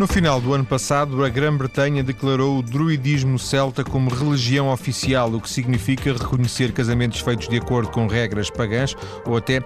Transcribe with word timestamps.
No 0.00 0.06
final 0.06 0.40
do 0.40 0.54
ano 0.54 0.64
passado, 0.64 1.22
a 1.22 1.28
Grã-Bretanha 1.28 2.02
declarou 2.02 2.58
o 2.58 2.62
druidismo 2.62 3.38
celta 3.38 3.84
como 3.84 4.08
religião 4.08 4.72
oficial, 4.72 5.30
o 5.30 5.38
que 5.38 5.50
significa 5.50 6.14
reconhecer 6.14 6.72
casamentos 6.72 7.20
feitos 7.20 7.50
de 7.50 7.58
acordo 7.58 7.90
com 7.90 8.06
regras 8.06 8.48
pagãs 8.48 8.96
ou 9.26 9.36
até, 9.36 9.60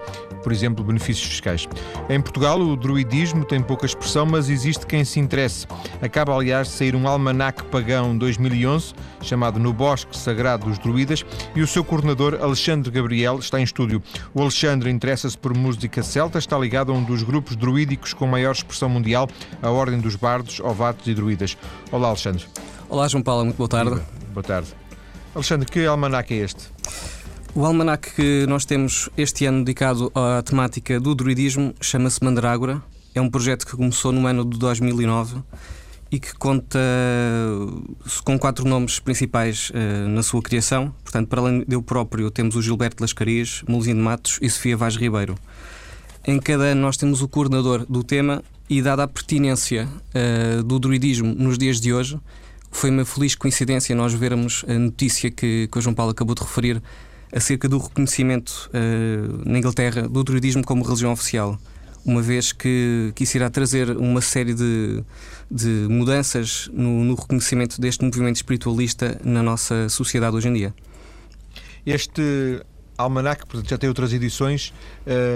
por 0.45 0.51
exemplo, 0.51 0.85
benefícios 0.85 1.27
fiscais. 1.27 1.67
Em 2.07 2.21
Portugal, 2.21 2.61
o 2.61 2.75
druidismo 2.75 3.43
tem 3.43 3.63
pouca 3.63 3.87
expressão, 3.87 4.27
mas 4.27 4.47
existe 4.47 4.85
quem 4.85 5.03
se 5.03 5.19
interesse. 5.19 5.65
Acaba, 6.03 6.35
aliás, 6.35 6.67
de 6.67 6.73
sair 6.75 6.95
um 6.95 7.07
almanaque 7.07 7.63
pagão 7.63 8.15
2011, 8.15 8.93
chamado 9.23 9.59
No 9.59 9.73
Bosque 9.73 10.15
Sagrado 10.15 10.67
dos 10.67 10.77
Druidas, 10.77 11.25
e 11.55 11.63
o 11.63 11.67
seu 11.67 11.83
coordenador, 11.83 12.37
Alexandre 12.39 12.91
Gabriel, 12.91 13.39
está 13.39 13.59
em 13.59 13.63
estúdio. 13.63 14.03
O 14.35 14.41
Alexandre 14.43 14.91
interessa-se 14.91 15.35
por 15.35 15.57
música 15.57 16.03
celta, 16.03 16.37
está 16.37 16.59
ligado 16.59 16.91
a 16.91 16.95
um 16.95 17.03
dos 17.03 17.23
grupos 17.23 17.55
druídicos 17.55 18.13
com 18.13 18.27
maior 18.27 18.51
expressão 18.51 18.87
mundial, 18.87 19.27
a 19.63 19.71
Ordem 19.71 19.99
dos 19.99 20.15
bardos, 20.15 20.59
ovatos 20.59 21.07
e 21.07 21.15
druidas. 21.15 21.57
Olá, 21.91 22.09
Alexandre. 22.09 22.45
Olá, 22.87 23.07
João 23.07 23.23
Paulo, 23.23 23.45
muito 23.45 23.57
boa 23.57 23.67
tarde. 23.67 23.99
Boa 24.31 24.43
tarde. 24.43 24.67
Alexandre, 25.33 25.67
que 25.67 25.87
almanac 25.87 26.31
é 26.31 26.37
este? 26.37 26.69
O 27.57 27.63
almanac 27.63 28.13
que 28.13 28.45
nós 28.47 28.65
temos 28.65 29.09
este 29.15 29.45
ano 29.45 29.59
dedicado 29.59 30.11
à 30.13 30.43
temática 30.43 30.99
do 30.99 31.15
druidismo 31.15 31.73
chama-se 31.79 32.21
Mandrágora. 32.21 32.83
É 33.15 33.21
um 33.21 33.29
projeto 33.29 33.65
que 33.65 33.77
começou 33.77 34.11
no 34.11 34.27
ano 34.27 34.43
de 34.43 34.59
2009 34.59 35.37
e 36.11 36.19
que 36.19 36.35
conta 36.35 36.77
com 38.25 38.37
quatro 38.37 38.67
nomes 38.67 38.99
principais 38.99 39.69
uh, 39.69 40.09
na 40.09 40.21
sua 40.21 40.41
criação. 40.41 40.93
Portanto, 41.01 41.29
para 41.29 41.39
além 41.39 41.63
de 41.65 41.73
eu 41.73 41.81
próprio, 41.81 42.29
temos 42.29 42.57
o 42.57 42.61
Gilberto 42.61 43.01
Lascarias, 43.01 43.63
Molizinho 43.69 43.95
de 43.95 44.01
Matos 44.01 44.37
e 44.41 44.49
Sofia 44.49 44.75
Vaz 44.75 44.97
Ribeiro. 44.97 45.35
Em 46.27 46.37
cada 46.39 46.63
ano 46.63 46.81
nós 46.81 46.97
temos 46.97 47.21
o 47.21 47.27
coordenador 47.29 47.85
do 47.87 48.03
tema 48.03 48.43
e 48.69 48.81
dada 48.81 49.03
a 49.03 49.07
pertinência 49.07 49.87
uh, 49.87 50.61
do 50.61 50.77
druidismo 50.77 51.33
nos 51.33 51.57
dias 51.57 51.79
de 51.79 51.93
hoje, 51.93 52.19
foi 52.69 52.89
uma 52.89 53.05
feliz 53.05 53.33
coincidência 53.35 53.95
nós 53.95 54.13
vermos 54.13 54.65
a 54.67 54.73
notícia 54.73 55.31
que, 55.31 55.69
que 55.71 55.77
o 55.77 55.81
João 55.81 55.95
Paulo 55.95 56.11
acabou 56.11 56.35
de 56.35 56.41
referir 56.41 56.81
acerca 57.35 57.67
do 57.67 57.77
reconhecimento 57.77 58.69
uh, 58.69 59.49
na 59.49 59.59
Inglaterra 59.59 60.07
do 60.07 60.23
druidismo 60.23 60.63
como 60.63 60.83
religião 60.83 61.11
oficial, 61.11 61.59
uma 62.05 62.21
vez 62.21 62.53
que, 62.53 63.11
que 63.13 63.23
isso 63.23 63.35
irá 63.35 63.49
trazer 63.49 63.89
uma 63.97 64.21
série 64.21 64.53
de, 64.53 65.03
de 65.51 65.87
mudanças 65.89 66.69
no, 66.71 67.03
no 67.03 67.15
reconhecimento 67.15 67.81
deste 67.81 68.05
movimento 68.05 68.37
espiritualista 68.37 69.19
na 69.23 69.43
nossa 69.43 69.89
sociedade 69.89 70.35
hoje 70.35 70.47
em 70.47 70.53
dia. 70.53 70.73
Este 71.85 72.61
almanac, 72.97 73.45
portanto 73.45 73.69
já 73.69 73.77
tem 73.77 73.89
outras 73.89 74.13
edições, 74.13 74.73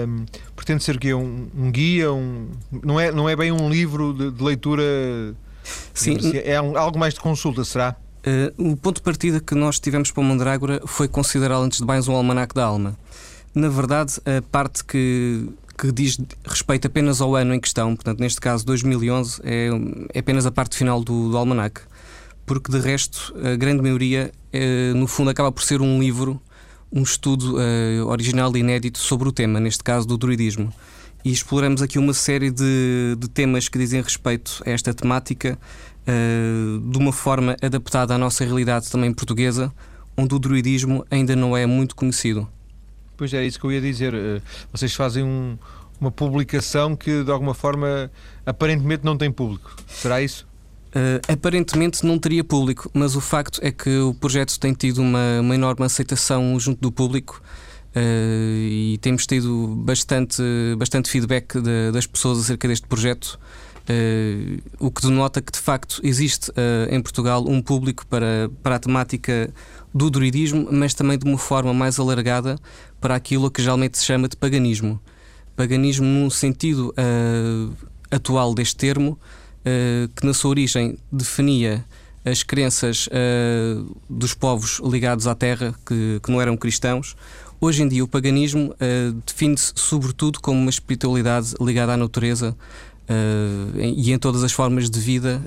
um, 0.08 0.24
pretende 0.56 0.82
ser 0.82 0.98
que 0.98 1.12
um, 1.12 1.48
um 1.54 1.70
guia, 1.70 2.10
um, 2.12 2.48
não, 2.82 2.98
é, 2.98 3.12
não 3.12 3.28
é 3.28 3.36
bem 3.36 3.52
um 3.52 3.68
livro 3.68 4.14
de, 4.14 4.30
de 4.30 4.42
leitura. 4.42 4.82
Sim. 5.92 6.16
Assim, 6.16 6.38
é 6.38 6.56
algo 6.56 6.98
mais 6.98 7.12
de 7.12 7.20
consulta, 7.20 7.62
será? 7.64 7.94
Uh, 8.26 8.72
o 8.72 8.76
ponto 8.76 8.96
de 8.96 9.02
partida 9.02 9.40
que 9.40 9.54
nós 9.54 9.78
tivemos 9.78 10.10
para 10.10 10.20
o 10.20 10.24
Mandrágora 10.24 10.82
foi 10.86 11.08
considerá-lo 11.08 11.64
antes 11.64 11.78
de 11.78 11.86
mais 11.86 12.06
um 12.06 12.14
almanac 12.14 12.54
da 12.54 12.64
alma. 12.64 12.96
Na 13.54 13.68
verdade, 13.68 14.14
a 14.26 14.42
parte 14.42 14.84
que, 14.84 15.48
que 15.78 15.90
diz 15.90 16.18
respeito 16.44 16.86
apenas 16.86 17.20
ao 17.20 17.34
ano 17.34 17.54
em 17.54 17.60
questão, 17.60 17.96
portanto, 17.96 18.20
neste 18.20 18.40
caso 18.40 18.64
2011, 18.66 19.40
é, 19.42 19.70
é 20.12 20.18
apenas 20.18 20.46
a 20.46 20.50
parte 20.50 20.76
final 20.76 21.02
do, 21.02 21.30
do 21.30 21.36
almanac. 21.36 21.80
Porque 22.44 22.70
de 22.70 22.78
resto, 22.78 23.34
a 23.42 23.56
grande 23.56 23.82
maioria, 23.82 24.32
é, 24.52 24.92
no 24.92 25.06
fundo, 25.06 25.30
acaba 25.30 25.50
por 25.50 25.62
ser 25.62 25.80
um 25.80 25.98
livro 25.98 26.40
um 26.92 27.02
estudo 27.02 27.56
uh, 27.56 28.06
original 28.06 28.54
e 28.56 28.60
inédito 28.60 28.98
sobre 28.98 29.28
o 29.28 29.32
tema, 29.32 29.60
neste 29.60 29.82
caso 29.82 30.06
do 30.06 30.18
druidismo. 30.18 30.72
E 31.24 31.30
exploramos 31.30 31.82
aqui 31.82 31.98
uma 31.98 32.14
série 32.14 32.50
de, 32.50 33.16
de 33.18 33.28
temas 33.28 33.68
que 33.68 33.78
dizem 33.78 34.00
respeito 34.00 34.62
a 34.66 34.70
esta 34.70 34.92
temática 34.92 35.58
uh, 36.10 36.90
de 36.90 36.98
uma 36.98 37.12
forma 37.12 37.56
adaptada 37.62 38.14
à 38.14 38.18
nossa 38.18 38.44
realidade 38.44 38.90
também 38.90 39.12
portuguesa, 39.12 39.72
onde 40.16 40.34
o 40.34 40.38
druidismo 40.38 41.04
ainda 41.10 41.36
não 41.36 41.56
é 41.56 41.66
muito 41.66 41.94
conhecido. 41.94 42.48
Pois 43.16 43.32
é, 43.34 43.44
isso 43.44 43.60
que 43.60 43.66
eu 43.66 43.72
ia 43.72 43.80
dizer. 43.80 44.14
Uh, 44.14 44.42
vocês 44.72 44.94
fazem 44.94 45.22
um, 45.22 45.56
uma 46.00 46.10
publicação 46.10 46.96
que 46.96 47.22
de 47.22 47.30
alguma 47.30 47.54
forma 47.54 48.10
aparentemente 48.44 49.04
não 49.04 49.16
tem 49.16 49.30
público. 49.30 49.76
Será 49.86 50.22
isso? 50.22 50.48
Uh, 50.88 51.20
aparentemente 51.32 52.04
não 52.04 52.18
teria 52.18 52.42
público, 52.42 52.90
mas 52.92 53.14
o 53.14 53.20
facto 53.20 53.60
é 53.62 53.70
que 53.70 53.98
o 53.98 54.12
projeto 54.12 54.58
tem 54.58 54.72
tido 54.72 55.00
uma, 55.00 55.40
uma 55.40 55.54
enorme 55.54 55.84
aceitação 55.84 56.58
junto 56.58 56.80
do 56.80 56.90
público 56.90 57.40
uh, 57.94 57.98
e 57.98 58.98
temos 59.00 59.24
tido 59.24 59.68
bastante, 59.84 60.42
bastante 60.76 61.08
feedback 61.08 61.60
de, 61.60 61.92
das 61.92 62.06
pessoas 62.06 62.40
acerca 62.40 62.66
deste 62.66 62.88
projeto. 62.88 63.38
Uh, 63.88 64.62
o 64.78 64.90
que 64.90 65.02
denota 65.02 65.40
que 65.40 65.50
de 65.50 65.58
facto 65.58 66.00
existe 66.04 66.52
em 66.90 67.02
Portugal 67.02 67.44
um 67.48 67.60
público 67.60 68.06
para, 68.06 68.50
para 68.62 68.76
a 68.76 68.78
temática 68.78 69.52
do 69.92 70.08
druidismo, 70.08 70.68
mas 70.70 70.94
também 70.94 71.18
de 71.18 71.24
uma 71.24 71.38
forma 71.38 71.74
mais 71.74 71.98
alargada 71.98 72.56
para 73.00 73.16
aquilo 73.16 73.50
que 73.50 73.60
geralmente 73.60 73.98
se 73.98 74.04
chama 74.04 74.28
de 74.28 74.36
paganismo. 74.36 75.00
Paganismo 75.56 76.06
num 76.06 76.30
sentido 76.30 76.94
atual 78.10 78.54
deste 78.54 78.76
termo, 78.76 79.18
uh, 79.60 80.08
que 80.08 80.26
na 80.26 80.34
sua 80.34 80.50
origem 80.50 80.98
definia 81.10 81.84
as 82.24 82.42
crenças 82.42 83.06
uh, 83.06 83.96
dos 84.08 84.34
povos 84.34 84.80
ligados 84.84 85.26
à 85.26 85.34
terra, 85.34 85.74
que, 85.86 86.20
que, 86.22 86.30
não 86.30 86.40
eram 86.40 86.56
cristãos. 86.56 87.16
Hoje 87.60 87.82
em 87.82 87.88
dia, 87.88 88.02
o 88.02 88.08
paganismo 88.08 88.74
uh, 88.74 89.12
define-se 89.26 89.72
sobretudo 89.76 90.40
como 90.40 90.58
uma 90.58 90.70
espiritualidade 90.70 91.54
ligada 91.60 91.92
à 91.92 91.96
natureza 91.96 92.56
e 93.96 94.12
em 94.12 94.18
todas 94.18 94.44
as 94.44 94.52
formas 94.52 94.88
de 94.88 95.00
vida, 95.00 95.42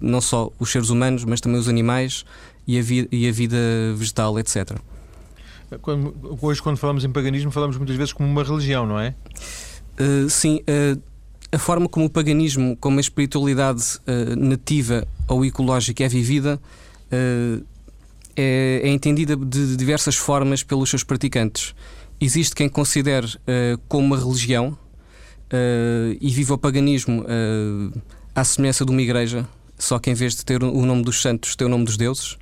não 0.00 0.20
só 0.20 0.50
os 0.58 0.70
seres 0.70 0.90
humanos, 0.90 1.24
mas 1.24 1.40
também 1.40 1.58
os 1.58 1.68
animais 1.68 2.24
e 2.66 2.78
a, 2.78 2.82
vi 2.82 3.08
e 3.10 3.28
a 3.28 3.32
vida 3.32 3.56
vegetal, 3.96 4.38
etc. 4.38 4.78
Quando, 5.82 6.14
hoje, 6.40 6.60
quando 6.60 6.76
falamos 6.76 7.04
em 7.04 7.10
paganismo, 7.10 7.50
falamos 7.50 7.76
muitas 7.76 7.96
vezes 7.96 8.12
como 8.12 8.28
uma 8.28 8.42
religião, 8.42 8.86
não 8.86 8.98
é? 8.98 9.14
Uh, 10.00 10.28
sim, 10.28 10.60
uh, 10.60 11.00
a 11.52 11.58
forma 11.58 11.88
como 11.88 12.06
o 12.06 12.10
paganismo, 12.10 12.76
como 12.80 12.98
a 12.98 13.00
espiritualidade 13.00 13.82
uh, 13.98 14.36
nativa 14.36 15.06
ou 15.28 15.44
ecológica 15.44 16.04
é 16.04 16.08
vivida, 16.08 16.60
é, 17.10 17.60
é, 18.84 18.88
entendida 18.88 19.36
de 19.36 19.76
diversas 19.76 20.16
formas 20.16 20.62
pelos 20.62 20.88
seus 20.88 21.04
praticantes. 21.04 21.74
Existe 22.20 22.54
quem 22.54 22.68
considere 22.68 23.26
como 23.88 24.06
uma 24.06 24.16
religião 24.16 24.78
e 26.20 26.30
vive 26.30 26.52
o 26.52 26.58
paganismo 26.58 27.24
à 28.34 28.44
semelhança 28.44 28.84
de 28.84 28.90
uma 28.90 29.02
igreja, 29.02 29.46
só 29.78 29.98
que 29.98 30.10
em 30.10 30.14
vez 30.14 30.34
de 30.34 30.44
ter 30.44 30.62
o 30.62 30.86
nome 30.86 31.02
dos 31.02 31.20
santos, 31.20 31.56
tem 31.56 31.66
o 31.66 31.70
nome 31.70 31.84
dos 31.84 31.96
deuses. 31.96 32.36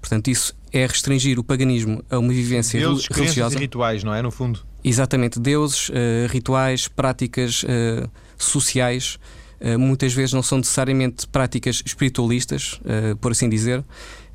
Portanto, 0.00 0.28
isso 0.28 0.56
é 0.72 0.86
restringir 0.86 1.38
o 1.38 1.44
paganismo 1.44 2.02
a 2.10 2.18
uma 2.18 2.32
vivência 2.32 2.78
deuses, 2.78 3.06
religiosa. 3.08 3.56
e 3.56 3.60
rituais, 3.60 4.04
não 4.04 4.14
é? 4.14 4.22
No 4.22 4.30
fundo. 4.30 4.60
Exatamente, 4.84 5.40
deuses, 5.40 5.90
rituais, 6.28 6.86
práticas 6.86 7.64
sociais, 8.38 9.18
eh, 9.58 9.76
muitas 9.76 10.12
vezes 10.12 10.32
não 10.32 10.42
são 10.42 10.58
necessariamente 10.58 11.26
práticas 11.26 11.82
espiritualistas, 11.84 12.80
por 13.20 13.32
assim 13.32 13.48
dizer, 13.48 13.84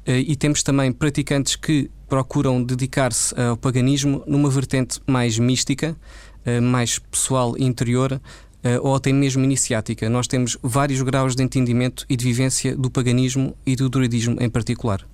e 0.05 0.35
temos 0.35 0.63
também 0.63 0.91
praticantes 0.91 1.55
que 1.55 1.89
procuram 2.09 2.61
dedicar-se 2.61 3.33
ao 3.39 3.55
paganismo 3.55 4.23
numa 4.27 4.49
vertente 4.49 4.99
mais 5.07 5.37
mística, 5.39 5.95
mais 6.61 6.99
pessoal 6.99 7.55
e 7.57 7.63
interior, 7.63 8.19
ou 8.81 8.95
até 8.95 9.11
mesmo 9.11 9.43
iniciática. 9.43 10.09
Nós 10.09 10.27
temos 10.27 10.57
vários 10.61 11.01
graus 11.01 11.35
de 11.35 11.43
entendimento 11.43 12.05
e 12.09 12.15
de 12.15 12.25
vivência 12.25 12.75
do 12.75 12.89
paganismo 12.89 13.55
e 13.65 13.75
do 13.75 13.89
druidismo 13.89 14.37
em 14.39 14.49
particular. 14.49 15.05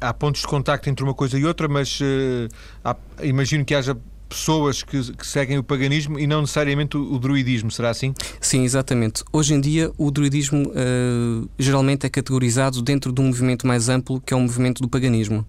Há 0.00 0.14
pontos 0.14 0.42
de 0.42 0.46
contacto 0.46 0.88
entre 0.88 1.04
uma 1.04 1.14
coisa 1.14 1.38
e 1.38 1.44
outra, 1.44 1.66
mas 1.66 2.00
uh, 2.00 2.48
há, 2.84 2.96
imagino 3.22 3.64
que 3.64 3.74
haja 3.74 3.96
pessoas 4.28 4.82
que, 4.82 5.12
que, 5.12 5.26
seguem 5.26 5.58
o 5.58 5.62
paganismo 5.62 6.18
e 6.18 6.26
não 6.26 6.40
necessariamente 6.40 6.96
o, 6.96 7.14
o, 7.14 7.18
druidismo, 7.18 7.70
será 7.70 7.90
assim? 7.90 8.14
Sim, 8.40 8.62
exatamente. 8.64 9.24
Hoje 9.32 9.54
em 9.54 9.60
dia, 9.60 9.90
o 9.98 10.10
druidismo 10.10 10.68
uh, 10.68 11.50
geralmente 11.58 12.06
é 12.06 12.08
categorizado 12.08 12.80
dentro 12.80 13.12
de 13.12 13.20
um 13.20 13.26
movimento 13.26 13.66
mais 13.66 13.88
amplo 13.88 14.20
que 14.20 14.32
é 14.32 14.36
o 14.36 14.40
movimento 14.40 14.80
do 14.80 14.88
paganismo. 14.88 15.44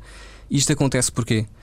Isto 0.49 0.73
acontece 0.73 1.11
porquê? 1.11 1.45
Uh, 1.45 1.62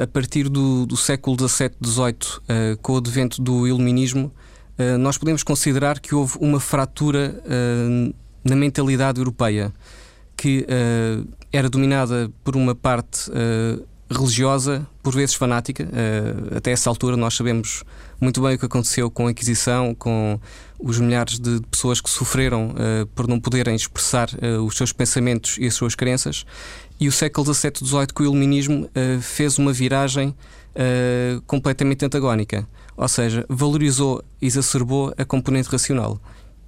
a 0.00 0.06
partir 0.06 0.48
do, 0.48 0.86
do 0.86 0.96
século 0.96 1.36
XVII, 1.36 1.70
XVIII, 1.84 2.12
uh, 2.12 2.76
com 2.80 2.94
o 2.94 2.96
advento 2.96 3.42
do 3.42 3.66
iluminismo, 3.66 4.32
nós 4.98 5.16
podemos 5.16 5.44
considerar 5.44 6.00
que 6.00 6.12
houve 6.12 6.36
uma 6.40 6.58
fratura 6.58 7.40
na 8.42 8.56
mentalidade 8.56 9.20
europeia 9.20 9.72
que 10.36 10.66
era 11.52 11.68
dominada 11.68 12.32
por 12.42 12.56
uma 12.56 12.74
parte 12.74 13.30
religiosa, 14.10 14.84
por 15.00 15.14
vezes 15.14 15.36
fanática. 15.36 15.86
Até 16.56 16.72
essa 16.72 16.88
altura 16.90 17.16
nós 17.16 17.34
sabemos 17.34 17.84
muito 18.20 18.40
bem 18.40 18.54
o 18.54 18.58
que 18.58 18.64
aconteceu 18.64 19.10
com 19.10 19.28
a 19.28 19.30
Inquisição, 19.30 19.94
com 19.94 20.40
os 20.82 20.98
milhares 20.98 21.38
de 21.38 21.60
pessoas 21.70 22.00
que 22.00 22.10
sofreram 22.10 22.70
uh, 22.70 23.06
por 23.14 23.28
não 23.28 23.38
poderem 23.38 23.74
expressar 23.74 24.28
uh, 24.34 24.62
os 24.64 24.76
seus 24.76 24.92
pensamentos 24.92 25.56
e 25.58 25.66
as 25.66 25.74
suas 25.74 25.94
crenças. 25.94 26.44
E 26.98 27.08
o 27.08 27.12
século 27.12 27.52
XVII, 27.52 27.72
XVIII, 27.76 28.06
com 28.14 28.22
o 28.22 28.26
Iluminismo, 28.26 28.88
fez 29.20 29.58
uma 29.58 29.72
viragem 29.72 30.32
completamente 31.48 32.04
antagónica. 32.04 32.64
Ou 32.96 33.08
seja, 33.08 33.44
valorizou, 33.48 34.22
exacerbou 34.40 35.12
a 35.18 35.24
componente 35.24 35.68
racional. 35.68 36.20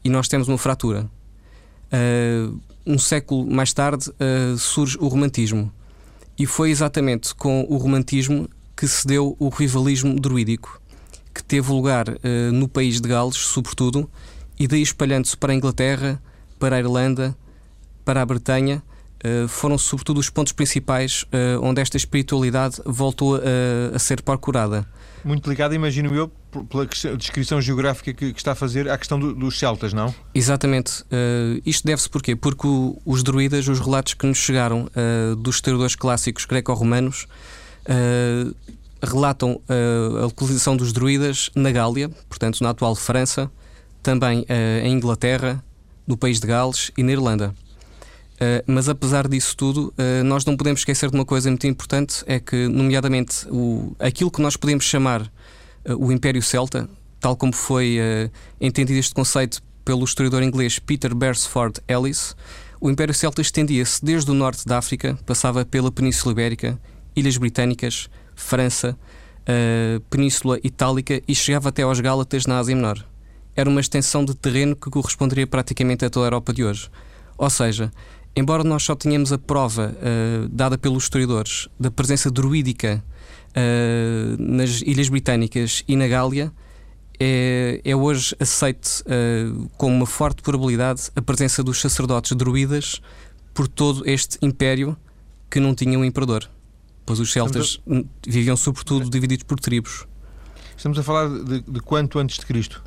e 0.05 0.09
nós 0.09 0.29
temos 0.29 0.49
uma 0.49 0.59
fratura. 0.59 1.09
Uh, 1.93 2.61
um 2.87 2.99
século 2.99 3.47
mais 3.51 3.73
tarde 3.73 4.11
uh, 4.11 4.59
surge 4.59 4.99
o 4.99 5.09
romantismo. 5.09 5.73
E 6.39 6.47
foi 6.47 6.71
exatamente 6.71 7.35
com 7.35 7.65
o 7.69 7.77
romantismo 7.77 8.49
que 8.77 8.87
se 8.89 9.07
deu 9.07 9.37
o 9.39 9.49
rivalismo 9.49 10.19
druídico, 10.19 10.81
que 11.35 11.43
teve 11.43 11.71
lugar 11.73 12.09
uh, 12.09 12.53
no 12.53 12.69
país 12.69 13.01
de 13.01 13.09
Gales, 13.09 13.37
sobretudo, 13.37 14.09
e 14.59 14.69
daí 14.69 14.83
espalhando-se 14.83 15.37
para 15.37 15.53
a 15.53 15.57
Inglaterra, 15.57 16.23
para 16.59 16.77
a 16.77 16.79
Irlanda, 16.79 17.37
para 18.05 18.23
a 18.23 18.27
Bretanha, 18.27 18.83
uh, 19.25 19.49
foram 19.49 19.77
sobretudo 19.77 20.21
os 20.21 20.31
pontos 20.31 20.53
principais 20.53 21.25
onde 21.61 21.81
esta 21.81 21.97
espiritualidade 21.97 22.81
voltou 22.85 23.41
a 23.93 23.99
ser 23.99 24.23
procurada 24.23 24.87
muito 25.25 25.49
ligada, 25.49 25.75
imagino 25.75 26.15
eu, 26.15 26.31
pela 26.69 26.87
descrição 27.17 27.61
geográfica 27.61 28.13
que, 28.13 28.33
que 28.33 28.39
está 28.39 28.53
a 28.53 28.55
fazer 28.55 28.89
à 28.89 28.99
questão 28.99 29.19
do, 29.19 29.35
dos 29.35 29.59
celtas, 29.59 29.93
não? 29.93 30.15
Exatamente. 30.35 31.03
Uh, 31.03 31.61
isto 31.65 31.87
deve-se 31.87 32.09
porquê? 32.09 32.37
Porque 32.37 32.67
o, 32.67 33.01
os 33.05 33.23
druidas, 33.23 33.67
os 33.67 33.81
relatos 33.81 34.15
que 34.15 34.27
nos 34.27 34.39
chegaram 34.39 34.89
uh, 34.95 35.35
dos 35.37 35.57
historiadores 35.57 35.97
clássicos 35.97 36.45
greco-romanos, 36.45 37.27
uh, 37.89 38.55
relatam 39.05 39.61
a 39.69 40.25
localização 40.25 40.77
dos 40.77 40.93
druidas 40.93 41.51
na 41.55 41.71
Gália, 41.71 42.09
portanto 42.29 42.61
na 42.63 42.71
atual 42.71 42.95
França, 42.95 43.51
também 44.03 44.45
em 44.83 44.93
Inglaterra, 44.93 45.63
no 46.07 46.17
país 46.17 46.41
de 46.41 46.47
Gales 46.47 46.91
e 46.97 47.03
na 47.03 47.13
Irlanda. 47.13 47.55
Uh, 48.35 48.61
mas 48.67 48.89
apesar 48.89 49.29
disso 49.29 49.57
tudo, 49.57 49.95
nós 50.25 50.45
não 50.45 50.57
podemos 50.57 50.81
esquecer 50.81 51.09
de 51.09 51.17
uma 51.17 51.25
coisa 51.25 51.49
muito 51.49 51.67
importante: 51.67 52.25
é 52.27 52.41
que, 52.41 52.67
nomeadamente, 52.69 53.47
o, 53.49 53.95
aquilo 53.99 54.31
que 54.31 54.43
nós 54.43 54.57
podemos 54.57 54.85
chamar 54.85 55.31
o 55.99 56.11
Império 56.11 56.43
Celta, 56.43 56.89
tal 57.21 57.37
como 57.37 57.55
foi 57.55 57.99
entendido 58.61 58.99
este 58.99 59.15
conceito 59.15 59.63
pelo 59.85 60.05
historiador 60.05 60.43
inglês 60.43 60.79
Peter 60.79 61.15
Beresford 61.15 61.81
Ellis, 61.87 62.35
o 62.81 62.91
Império 62.91 63.15
Celta 63.15 63.41
estendia-se 63.41 64.05
desde 64.05 64.31
o 64.31 64.35
norte 64.35 64.67
da 64.67 64.79
África, 64.79 65.19
passava 65.25 65.65
pela 65.65 65.91
Península 65.91 66.33
Ibérica, 66.33 66.79
Ilhas 67.15 67.37
Britânicas, 67.37 68.09
França, 68.35 68.97
Península 70.09 70.59
Itálica 70.65 71.21
e 71.29 71.35
chegava 71.35 71.69
até 71.69 71.83
aos 71.83 72.01
Gálatas 72.01 72.47
na 72.47 72.59
Ásia 72.59 72.75
Menor. 72.75 73.05
Era 73.57 73.69
uma 73.69 73.81
extensão 73.81 74.25
de 74.25 74.35
terreno 74.35 74.75
que 74.75 74.91
corresponderia 74.91 75.47
praticamente 75.47 76.05
a 76.05 76.11
toda 76.11 76.27
a 76.27 76.29
Europa 76.29 76.53
de 76.53 76.65
hoje. 76.65 76.91
Ou 77.37 77.51
seja, 77.51 77.93
embora 78.35 78.65
nós 78.65 78.83
só 78.83 78.95
tenhamos 78.95 79.33
a 79.33 79.39
prova 79.39 79.95
uh, 79.95 80.49
dada 80.49 80.77
pelos 80.77 81.05
historiadores 81.05 81.69
da 81.79 81.91
presença 81.91 82.31
druídica 82.31 83.03
uh, 83.51 84.43
nas 84.43 84.83
Ilhas 84.83 85.09
Britânicas 85.09 85.85
e 85.87 85.97
na 85.97 86.09
Gália, 86.09 86.53
é, 87.19 87.81
é 87.85 87.95
hoje 87.95 88.35
aceite 88.41 89.03
uh, 89.03 89.69
como 89.77 89.95
uma 89.95 90.07
forte 90.07 90.43
probabilidade 90.43 91.11
a 91.15 91.23
presença 91.23 91.63
dos 91.63 91.81
sacerdotes 91.81 92.37
druidas 92.37 93.01
por 93.53 93.69
todo 93.69 94.03
este 94.09 94.37
império 94.43 94.97
que 95.49 95.61
não 95.61 95.75
tinha 95.75 95.97
um 95.97 96.05
imperador. 96.05 96.51
Pois 97.07 97.21
os 97.21 97.33
celtas 97.33 97.81
a... 97.89 98.03
viviam 98.27 98.57
sobretudo 98.57 99.09
divididos 99.11 99.45
por 99.45 99.61
tribos. 99.61 100.07
Estamos 100.77 100.99
a 100.99 101.03
falar 101.03 101.29
de, 101.29 101.61
de 101.61 101.81
quanto 101.81 102.19
antes 102.19 102.39
de 102.39 102.47
Cristo? 102.47 102.83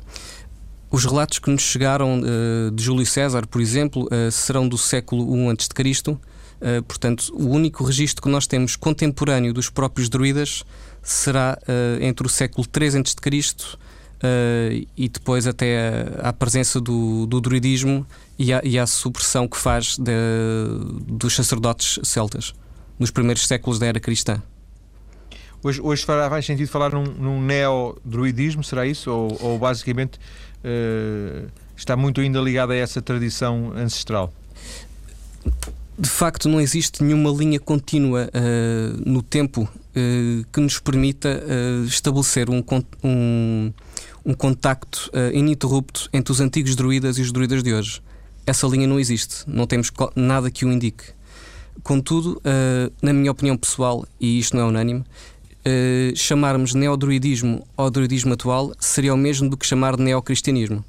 Os 0.90 1.04
relatos 1.04 1.38
que 1.38 1.50
nos 1.50 1.62
chegaram 1.62 2.20
uh, 2.20 2.70
de 2.70 2.82
Júlio 2.82 3.04
César, 3.06 3.46
por 3.46 3.60
exemplo, 3.60 4.06
uh, 4.06 4.30
serão 4.30 4.68
do 4.68 4.78
século 4.78 5.36
I 5.36 5.50
a.C. 5.50 6.10
Uh, 6.10 6.82
portanto, 6.82 7.30
o 7.34 7.48
único 7.48 7.84
registro 7.84 8.22
que 8.22 8.28
nós 8.28 8.46
temos 8.46 8.74
contemporâneo 8.74 9.52
dos 9.52 9.68
próprios 9.68 10.08
druidas 10.08 10.64
será 11.02 11.56
entre 12.00 12.26
o 12.26 12.30
século 12.30 12.66
III 12.66 13.00
a.C. 13.00 13.78
Uh, 14.18 14.86
e 14.96 15.08
depois 15.08 15.46
até 15.46 16.16
a, 16.20 16.30
a 16.30 16.32
presença 16.32 16.80
do, 16.80 17.24
do 17.26 17.40
druidismo 17.40 18.04
e 18.38 18.52
a, 18.52 18.60
e 18.64 18.84
supressão 18.86 19.46
que 19.46 19.56
faz 19.56 19.96
de, 19.96 20.12
dos 21.06 21.36
sacerdotes 21.36 22.00
celtas 22.02 22.52
nos 22.98 23.10
primeiros 23.10 23.46
séculos 23.46 23.78
da 23.78 23.86
era 23.86 24.00
cristã. 24.00 24.42
Hoje, 25.62 25.80
hoje 25.80 26.04
fará 26.04 26.30
mais 26.30 26.46
sentido 26.46 26.68
falar 26.68 26.92
num, 26.92 27.04
num 27.04 27.42
neo-druidismo, 27.42 28.62
será 28.62 28.86
isso? 28.86 29.10
Ou, 29.10 29.36
ou 29.40 29.58
basicamente 29.58 30.18
uh, 30.64 31.48
está 31.76 31.96
muito 31.96 32.20
ainda 32.20 32.40
ligado 32.40 32.70
a 32.70 32.76
essa 32.76 33.02
tradição 33.02 33.72
ancestral? 33.76 34.32
De 35.98 36.08
facto, 36.08 36.48
não 36.48 36.60
existe 36.60 37.02
nenhuma 37.02 37.30
linha 37.30 37.58
contínua 37.58 38.28
uh, 38.28 39.02
no 39.04 39.20
tempo 39.20 39.62
uh, 39.62 40.46
que 40.52 40.60
nos 40.60 40.78
permita 40.78 41.42
estabelecer 41.88 42.48
um, 42.48 42.62
um, 43.02 43.72
um 44.24 44.34
contacto 44.34 45.10
ininterrupto 45.32 46.08
entre 46.12 46.30
os 46.30 46.40
antigos 46.40 46.76
druidas 46.76 47.18
e 47.18 47.22
os 47.22 47.32
druidas 47.32 47.64
de 47.64 47.74
hoje. 47.74 48.00
Essa 48.46 48.66
linha 48.68 48.86
não 48.86 49.00
existe, 49.00 49.42
não 49.44 49.66
temos 49.66 49.90
nada 50.14 50.52
que 50.52 50.64
o 50.64 50.72
indique. 50.72 51.17
Contudo, 51.82 52.40
na 53.00 53.12
minha 53.12 53.30
opinião 53.30 53.56
pessoal, 53.56 54.04
e 54.20 54.38
isto 54.38 54.56
não 54.56 54.64
é 54.64 54.68
unânime, 54.68 55.04
uh, 55.68 56.16
chamarmos 56.16 56.74
neodruidismo 56.74 57.66
ao 57.76 57.90
druidismo 57.90 58.34
atual 58.34 58.72
seria 58.78 59.14
o 59.14 59.16
mesmo 59.16 59.48
do 59.48 59.56
que 59.56 59.66
chamar 59.66 59.96
de 59.96 60.02
neocristianismo. 60.02 60.84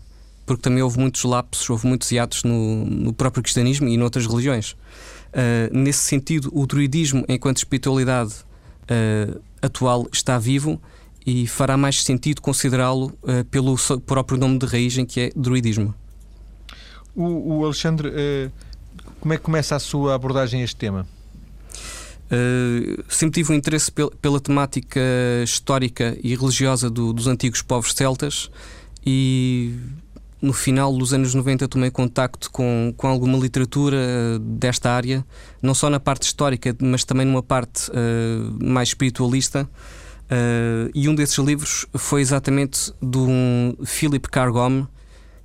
Porque 0.46 0.62
também 0.62 0.82
houve 0.82 1.00
muitos 1.00 1.24
lapsos, 1.24 1.70
houve 1.70 1.88
muitos 1.88 2.12
hiatos 2.12 2.44
no, 2.44 2.86
no 2.86 3.14
próprio 3.14 3.44
cristianismo 3.44 3.88
e 3.88 3.98
noutras 3.98 4.26
religiões. 4.26 4.72
Uh, 4.72 5.70
nesse 5.72 6.00
sentido, 6.00 6.50
o 6.54 6.66
druidismo, 6.66 7.24
enquanto 7.30 7.58
espiritualidade 7.58 8.34
uh, 8.34 9.40
atual, 9.62 10.08
está 10.12 10.40
vivo 10.40 10.82
e 11.26 11.46
fará 11.46 11.78
mais 11.78 12.02
sentido 12.02 12.42
considerá-lo 12.42 13.14
uh, 13.22 13.46
pelo 13.52 13.76
próprio 14.06 14.40
nome 14.40 14.58
de 14.58 14.66
raiz, 14.66 14.98
em 14.98 15.06
que 15.06 15.20
é 15.20 15.32
druidismo. 15.36 15.94
O, 17.16 17.60
o 17.60 17.66
Alexandre, 17.66 18.12
como 19.20 19.34
é 19.34 19.38
que 19.38 19.44
começa 19.44 19.76
a 19.76 19.80
sua 19.80 20.16
abordagem 20.16 20.62
a 20.62 20.64
este 20.64 20.76
tema? 20.76 21.06
Uh, 22.32 23.04
sempre 23.10 23.42
tive 23.42 23.54
um 23.54 23.56
interesse 23.56 23.92
pel 23.92 24.12
pela 24.22 24.40
temática 24.40 25.00
histórica 25.44 26.16
e 26.24 26.36
religiosa 26.36 26.88
do, 26.90 27.12
dos 27.12 27.26
antigos 27.26 27.64
povos 27.64 27.92
celtas 27.94 28.52
e 29.04 29.74
no 30.42 30.54
final 30.54 30.96
dos 30.96 31.14
anos 31.14 31.34
90 31.34 31.68
tomei 31.68 31.92
contacto 31.92 32.50
com, 32.52 32.94
com 32.96 33.08
alguma 33.08 33.38
literatura 33.38 34.40
desta 34.40 34.92
área, 34.92 35.26
não 35.62 35.74
só 35.74 35.90
na 35.90 36.00
parte 36.00 36.24
histórica, 36.24 36.76
mas 36.80 37.04
também 37.04 37.26
numa 37.26 37.44
parte 37.44 37.90
uh, 37.92 38.64
mais 38.64 38.90
espiritualista. 38.90 39.70
Uh, 40.30 40.90
e 40.94 41.10
um 41.10 41.16
desses 41.16 41.38
livros 41.40 41.88
foi 41.98 42.22
exatamente 42.22 42.94
de 43.02 43.18
um 43.18 43.76
Philip 43.84 44.30
Cargom, 44.30 44.86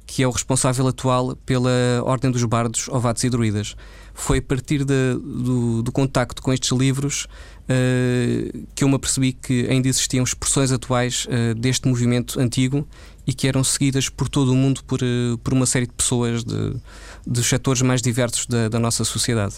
que 0.06 0.22
é 0.22 0.28
o 0.28 0.30
responsável 0.30 0.86
atual 0.86 1.36
pela 1.44 1.70
Ordem 2.04 2.30
dos 2.30 2.44
Bardos, 2.44 2.88
Ovatos 2.88 3.24
e 3.24 3.30
Druidas. 3.30 3.76
Foi 4.12 4.38
a 4.38 4.42
partir 4.42 4.84
de, 4.84 5.14
do, 5.14 5.82
do 5.82 5.90
contacto 5.90 6.40
com 6.40 6.52
estes 6.52 6.70
livros 6.70 7.26
uh, 7.64 8.66
que 8.74 8.84
eu 8.84 8.88
me 8.88 8.94
apercebi 8.94 9.32
que 9.32 9.66
ainda 9.68 9.88
existiam 9.88 10.22
expressões 10.22 10.70
atuais 10.70 11.26
uh, 11.26 11.54
deste 11.54 11.88
movimento 11.88 12.38
antigo 12.38 12.86
e 13.26 13.32
que 13.32 13.48
eram 13.48 13.64
seguidas 13.64 14.08
por 14.08 14.28
todo 14.28 14.52
o 14.52 14.54
mundo 14.54 14.84
por, 14.84 15.00
uh, 15.02 15.38
por 15.38 15.52
uma 15.52 15.66
série 15.66 15.86
de 15.86 15.92
pessoas 15.92 16.44
de, 16.44 16.76
dos 17.26 17.46
setores 17.46 17.82
mais 17.82 18.00
diversos 18.00 18.46
da, 18.46 18.68
da 18.68 18.78
nossa 18.78 19.04
sociedade. 19.04 19.56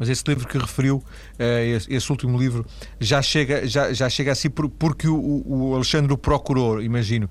Mas 0.00 0.08
esse 0.08 0.24
livro 0.26 0.48
que 0.48 0.58
referiu, 0.58 1.04
esse, 1.38 1.92
esse, 1.92 2.10
último 2.10 2.36
livro, 2.38 2.66
já 2.98 3.20
chega, 3.20 3.66
já, 3.68 3.92
já 3.92 4.08
chega 4.08 4.32
assim 4.32 4.50
porque 4.50 5.06
o, 5.06 5.42
o 5.46 5.74
Alexandre 5.74 6.12
o 6.12 6.18
procurou, 6.18 6.82
imagino. 6.82 7.28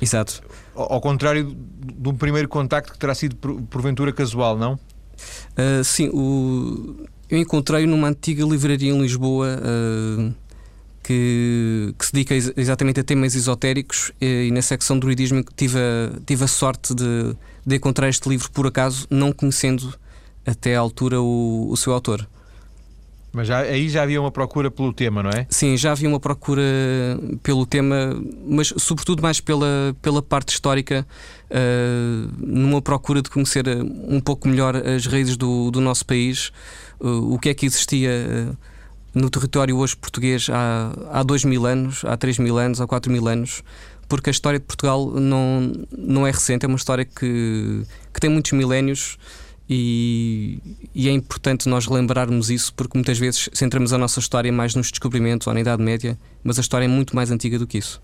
Exato. 0.00 0.42
Ao, 0.74 0.94
ao 0.94 1.00
contrário 1.00 1.54
de 1.54 2.08
um 2.08 2.14
primeiro 2.14 2.48
contacto 2.48 2.92
que 2.92 2.98
terá 2.98 3.14
sido 3.14 3.36
porventura 3.36 4.10
casual, 4.10 4.56
não? 4.56 4.78
Uh, 5.52 5.84
sim, 5.84 6.08
o, 6.12 7.06
eu 7.28 7.38
encontrei 7.38 7.86
numa 7.86 8.08
antiga 8.08 8.44
livraria 8.44 8.90
em 8.90 9.00
Lisboa 9.00 9.58
uh, 9.58 10.34
que, 11.02 11.94
que, 11.98 12.06
se 12.06 12.12
dedica 12.12 12.34
exatamente 12.56 13.00
a 13.00 13.04
temas 13.04 13.34
esotéricos 13.34 14.12
e, 14.20 14.48
e 14.48 14.50
na 14.50 14.62
secção 14.62 14.96
do 14.96 15.02
druidismo 15.02 15.44
tive 15.56 15.78
a, 15.78 16.20
tive 16.24 16.44
a 16.44 16.48
sorte 16.48 16.94
de, 16.94 17.36
de 17.66 17.76
encontrar 17.76 18.08
este 18.08 18.28
livro 18.28 18.50
por 18.50 18.66
acaso, 18.66 19.06
não 19.10 19.32
conhecendo 19.32 19.94
até 20.46 20.76
à 20.76 20.80
altura 20.80 21.20
o, 21.20 21.68
o 21.70 21.76
seu 21.76 21.92
autor. 21.92 22.26
Mas 23.32 23.46
já, 23.46 23.60
aí 23.60 23.88
já 23.88 24.02
havia 24.02 24.20
uma 24.20 24.32
procura 24.32 24.70
pelo 24.70 24.92
tema, 24.92 25.22
não 25.22 25.30
é? 25.30 25.46
Sim, 25.48 25.76
já 25.76 25.92
havia 25.92 26.08
uma 26.08 26.18
procura 26.18 26.62
pelo 27.42 27.64
tema, 27.64 28.20
mas 28.44 28.74
sobretudo 28.76 29.22
mais 29.22 29.40
pela, 29.40 29.94
pela 30.02 30.20
parte 30.20 30.48
histórica, 30.48 31.06
uh, 31.48 32.32
numa 32.38 32.82
procura 32.82 33.22
de 33.22 33.30
conhecer 33.30 33.64
um 33.68 34.20
pouco 34.20 34.48
melhor 34.48 34.74
as 34.76 35.06
raízes 35.06 35.36
do, 35.36 35.70
do 35.70 35.80
nosso 35.80 36.04
país, 36.04 36.50
uh, 36.98 37.32
o 37.32 37.38
que 37.38 37.50
é 37.50 37.54
que 37.54 37.66
existia 37.66 38.10
no 39.14 39.30
território 39.30 39.76
hoje 39.76 39.96
português 39.96 40.48
há, 40.50 40.92
há 41.12 41.22
dois 41.22 41.44
mil 41.44 41.66
anos, 41.66 42.04
há 42.04 42.16
três 42.16 42.36
mil 42.36 42.58
anos, 42.58 42.80
há 42.80 42.86
quatro 42.86 43.12
mil 43.12 43.28
anos, 43.28 43.62
porque 44.08 44.28
a 44.28 44.32
história 44.32 44.58
de 44.58 44.64
Portugal 44.64 45.06
não, 45.06 45.72
não 45.96 46.26
é 46.26 46.32
recente, 46.32 46.64
é 46.64 46.68
uma 46.68 46.76
história 46.76 47.04
que, 47.04 47.82
que 48.12 48.20
tem 48.20 48.28
muitos 48.28 48.50
milénios. 48.50 49.16
E, 49.72 50.58
e, 50.92 51.08
é 51.08 51.12
importante 51.12 51.68
nós 51.68 51.86
relembrarmos 51.86 52.50
isso 52.50 52.74
porque 52.74 52.98
muitas 52.98 53.16
vezes 53.20 53.48
centramos 53.52 53.92
a 53.92 53.98
nossa 53.98 54.18
história 54.18 54.52
mais 54.52 54.74
nos 54.74 54.90
descobrimentos 54.90 55.46
ou 55.46 55.54
na 55.54 55.60
Idade 55.60 55.80
Média, 55.80 56.18
mas 56.42 56.58
a 56.58 56.60
história 56.60 56.86
é 56.86 56.88
muito 56.88 57.14
mais 57.14 57.30
antiga 57.30 57.56
do 57.56 57.68
que 57.68 57.78
isso. 57.78 58.02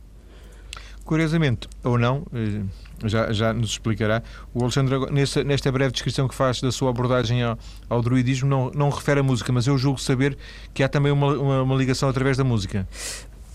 Curiosamente, 1.05 1.69
ou 1.83 1.99
não, 1.99 2.25
eh, 2.33 2.63
já, 3.05 3.33
já 3.33 3.53
nos 3.53 3.71
explicará, 3.71 4.23
o 4.55 4.63
Alexandre, 4.63 5.11
nesta, 5.11 5.43
nesta 5.43 5.73
breve 5.73 5.91
descrição 5.91 6.29
que 6.29 6.37
faz 6.37 6.61
da 6.61 6.71
sua 6.71 6.91
abordagem 6.91 7.43
ao, 7.43 7.59
ao 7.89 8.01
druidismo, 8.01 8.49
não, 8.49 8.71
não 8.71 8.89
refere 8.89 9.19
a 9.19 9.23
música, 9.25 9.53
mas 9.53 9.67
eu 9.67 9.77
julgo 9.77 10.01
saber 10.01 10.39
que 10.73 10.85
há 10.85 10.89
também 10.89 11.11
uma, 11.11 11.33
uma, 11.33 11.63
uma 11.63 11.75
ligação 11.75 12.09
através 12.09 12.37
da 12.37 12.45
música. 12.45 12.87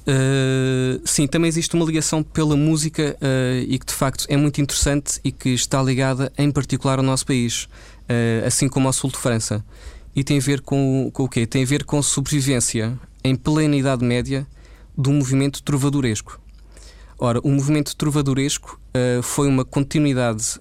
Uh, 0.01 0.99
sim, 1.05 1.27
também 1.27 1.47
existe 1.47 1.75
uma 1.75 1.85
ligação 1.85 2.23
pela 2.23 2.57
música 2.57 3.15
uh, 3.21 3.65
e 3.67 3.77
que 3.77 3.85
de 3.85 3.93
facto 3.93 4.25
é 4.27 4.35
muito 4.35 4.59
interessante 4.59 5.19
e 5.23 5.31
que 5.31 5.49
está 5.49 5.81
ligada 5.81 6.31
em 6.37 6.49
particular 6.49 6.97
ao 6.97 7.05
nosso 7.05 7.25
país, 7.25 7.69
assim 8.45 8.67
como 8.67 8.87
ao 8.87 8.93
sul 8.93 9.09
de 9.09 9.17
França. 9.17 9.63
E 10.15 10.23
tem 10.23 10.37
a 10.37 10.41
ver 10.41 10.61
com, 10.61 11.09
com 11.13 11.23
o 11.23 11.29
quê? 11.29 11.45
Tem 11.45 11.63
a 11.63 11.65
ver 11.65 11.83
com 11.83 11.97
a 11.97 12.03
sobrevivência 12.03 12.97
em 13.23 13.35
plena 13.35 13.75
Idade 13.75 14.03
Média 14.03 14.45
do 14.97 15.11
movimento 15.11 15.63
trovadoresco. 15.63 16.39
Ora, 17.17 17.39
o 17.43 17.49
movimento 17.49 17.95
trovadoresco 17.95 18.79
foi 19.23 19.47
uma 19.47 19.63
continuidade, 19.63 20.59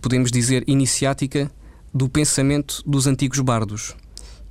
podemos 0.00 0.30
dizer, 0.30 0.62
iniciática 0.68 1.50
do 1.92 2.08
pensamento 2.08 2.82
dos 2.86 3.06
antigos 3.06 3.40
bardos. 3.40 3.94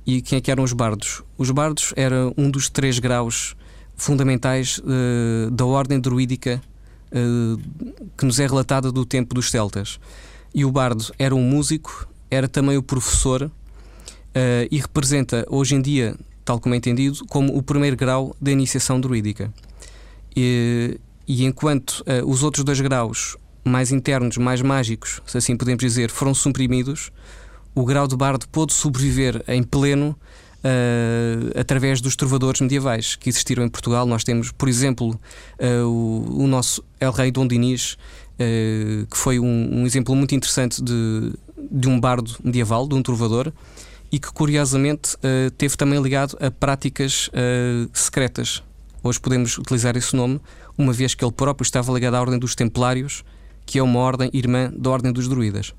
E 0.06 0.20
quem 0.20 0.38
é 0.38 0.40
que 0.40 0.50
eram 0.50 0.64
os 0.64 0.72
bardos? 0.72 1.22
Os 1.38 1.50
bardos 1.50 1.92
era 1.96 2.32
um 2.36 2.50
dos 2.50 2.68
três 2.68 2.98
graus 2.98 3.54
fundamentais 3.96 4.78
uh, 4.78 5.50
da 5.50 5.64
ordem 5.64 6.00
druídica 6.00 6.60
uh, 7.12 7.60
que 8.16 8.24
nos 8.24 8.40
é 8.40 8.46
relatada 8.46 8.90
do 8.90 9.04
tempo 9.04 9.34
dos 9.34 9.50
celtas. 9.50 10.00
E 10.54 10.64
o 10.64 10.70
bardo 10.70 11.12
era 11.18 11.34
um 11.34 11.42
músico, 11.42 12.08
era 12.30 12.48
também 12.48 12.76
o 12.76 12.82
professor 12.82 13.42
uh, 13.42 13.50
e 14.70 14.78
representa 14.78 15.46
hoje 15.48 15.74
em 15.74 15.82
dia, 15.82 16.16
tal 16.44 16.60
como 16.60 16.74
é 16.74 16.78
entendido, 16.78 17.24
como 17.28 17.56
o 17.56 17.62
primeiro 17.62 17.96
grau 17.96 18.36
da 18.40 18.50
iniciação 18.50 19.00
druídica. 19.00 19.52
E, 20.34 20.98
e 21.26 21.44
enquanto 21.44 22.02
os 22.26 22.42
outros 22.42 22.64
dois 22.64 22.80
graus 22.80 23.36
mais 23.64 23.92
internos, 23.92 24.36
mais 24.38 24.60
mágicos, 24.60 25.20
se 25.26 25.38
assim 25.38 25.56
podemos 25.56 25.82
dizer, 25.82 26.10
foram 26.10 26.34
suprimidos, 26.34 27.12
o 27.74 27.84
grau 27.84 28.06
de 28.06 28.16
bardo 28.16 28.46
pôde 28.48 28.72
sobreviver 28.72 29.42
em 29.48 29.62
pleno 29.62 30.16
uh, 30.62 31.58
através 31.58 32.00
dos 32.00 32.16
trovadores 32.16 32.60
medievais 32.60 33.16
que 33.16 33.28
existiram 33.28 33.64
em 33.64 33.68
Portugal. 33.68 34.06
Nós 34.06 34.24
temos, 34.24 34.52
por 34.52 34.68
exemplo, 34.68 35.18
uh, 35.58 35.86
o, 35.86 36.42
o, 36.44 36.46
nosso 36.46 36.84
El 37.00 37.12
Rei 37.12 37.30
Dom 37.30 37.46
Dinis, 37.46 37.94
uh, 37.94 37.96
que 39.08 39.16
foi 39.16 39.38
um, 39.38 39.80
um, 39.80 39.86
exemplo 39.86 40.14
muito 40.16 40.34
interessante 40.34 40.82
de, 40.82 41.32
de 41.70 41.88
um 41.88 42.00
bardo 42.00 42.34
medieval, 42.42 42.88
de 42.88 42.94
um 42.94 43.02
trovador, 43.02 43.52
e 44.10 44.18
que 44.18 44.32
curiosamente 44.32 45.16
teve 45.56 45.76
também 45.76 46.02
ligado 46.02 46.36
a 46.40 46.50
práticas 46.50 47.30
secretas. 47.92 48.62
Hoje 49.02 49.20
podemos 49.20 49.58
utilizar 49.58 49.96
esse 49.96 50.14
nome, 50.14 50.40
uma 50.76 50.92
vez 50.92 51.14
que 51.14 51.24
ele 51.24 51.32
próprio 51.32 51.64
estava 51.64 51.92
ligado 51.92 52.14
à 52.14 52.20
Ordem 52.20 52.38
dos 52.38 52.54
Templários, 52.54 53.24
que 53.66 53.78
é 53.78 53.82
uma 53.82 54.00
ordem 54.00 54.30
irmã 54.32 54.72
da 54.76 54.90
Ordem 54.90 55.12
dos 55.12 55.28
Druidas. 55.28 55.74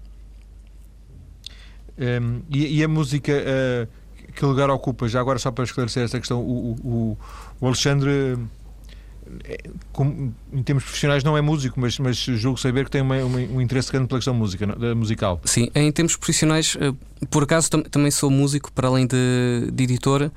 Um, 1.97 2.41
e, 2.49 2.79
e, 2.79 2.83
a 2.83 2.87
música, 2.87 3.31
uh, 3.31 4.31
que 4.33 4.45
lugar 4.45 4.69
ocupa? 4.69 5.07
Já 5.07 5.19
agora, 5.19 5.37
só 5.37 5.51
para 5.51 5.63
esclarecer 5.63 6.03
esta 6.03 6.19
questão, 6.19 6.41
o, 6.41 6.75
o, 6.83 7.17
o 7.61 7.67
Alexandre, 7.67 8.37
é, 9.43 9.57
com, 9.91 10.31
em 10.51 10.63
termos 10.63 10.83
profissionais, 10.83 11.23
não 11.23 11.37
é 11.37 11.41
músico, 11.41 11.79
mas, 11.79 11.97
mas 11.99 12.17
julgo 12.17 12.59
saber 12.59 12.85
que 12.85 12.91
tem 12.91 13.01
uma, 13.01 13.17
uma, 13.23 13.39
um 13.39 13.61
interesse 13.61 13.91
grande 13.91 14.07
pela 14.07 14.19
questão 14.19 14.33
música, 14.33 14.67
musical. 14.95 15.41
Sim, 15.45 15.69
em 15.73 15.91
termos 15.91 16.15
profissionais, 16.15 16.75
uh, 16.75 16.95
por 17.27 17.43
acaso 17.43 17.69
tam 17.69 17.81
também 17.83 18.11
sou 18.11 18.29
músico, 18.29 18.71
para 18.71 18.87
além 18.87 19.07
de, 19.07 19.71
de 19.71 19.85
uh, 19.85 20.29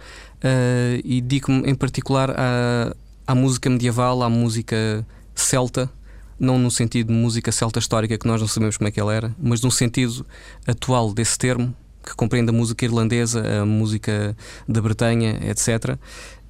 e 1.04 1.20
dedico-me 1.20 1.68
em 1.68 1.74
particular 1.74 2.30
à, 2.30 2.94
à 3.26 3.34
música 3.34 3.68
medieval, 3.70 4.22
à 4.22 4.28
música 4.28 5.06
celta 5.34 5.90
não 6.38 6.58
no 6.58 6.70
sentido 6.70 7.08
de 7.08 7.14
música 7.14 7.50
celta 7.50 7.78
histórica 7.78 8.18
que 8.18 8.26
nós 8.26 8.40
não 8.40 8.48
sabemos 8.48 8.76
como 8.76 8.88
é 8.88 8.90
que 8.90 9.00
ela 9.00 9.14
era, 9.14 9.34
mas 9.38 9.62
no 9.62 9.70
sentido 9.70 10.26
atual 10.66 11.12
desse 11.12 11.38
termo, 11.38 11.74
que 12.04 12.14
compreende 12.14 12.50
a 12.50 12.52
música 12.52 12.84
irlandesa, 12.84 13.62
a 13.62 13.66
música 13.66 14.36
da 14.68 14.80
Bretanha, 14.80 15.40
etc. 15.42 15.98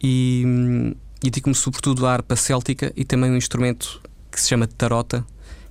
E, 0.02 0.94
e 1.26 1.30
digo-me 1.30 1.56
sobretudo 1.56 2.06
a 2.06 2.12
harpa 2.12 2.36
céltica 2.36 2.92
e 2.94 3.04
também 3.04 3.32
um 3.32 3.36
instrumento 3.36 4.00
que 4.30 4.40
se 4.40 4.48
chama 4.48 4.68
tarota, 4.68 5.26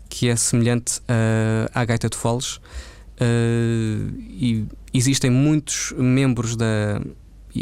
que 0.09 0.27
é 0.27 0.35
semelhante 0.35 1.00
uh, 1.00 1.71
à 1.74 1.85
gaita 1.85 2.09
de 2.09 2.17
foles. 2.17 2.57
Uh, 2.57 4.12
e 4.19 4.65
existem 4.93 5.31
muitos 5.31 5.93
membros 5.97 6.57
da, 6.57 7.00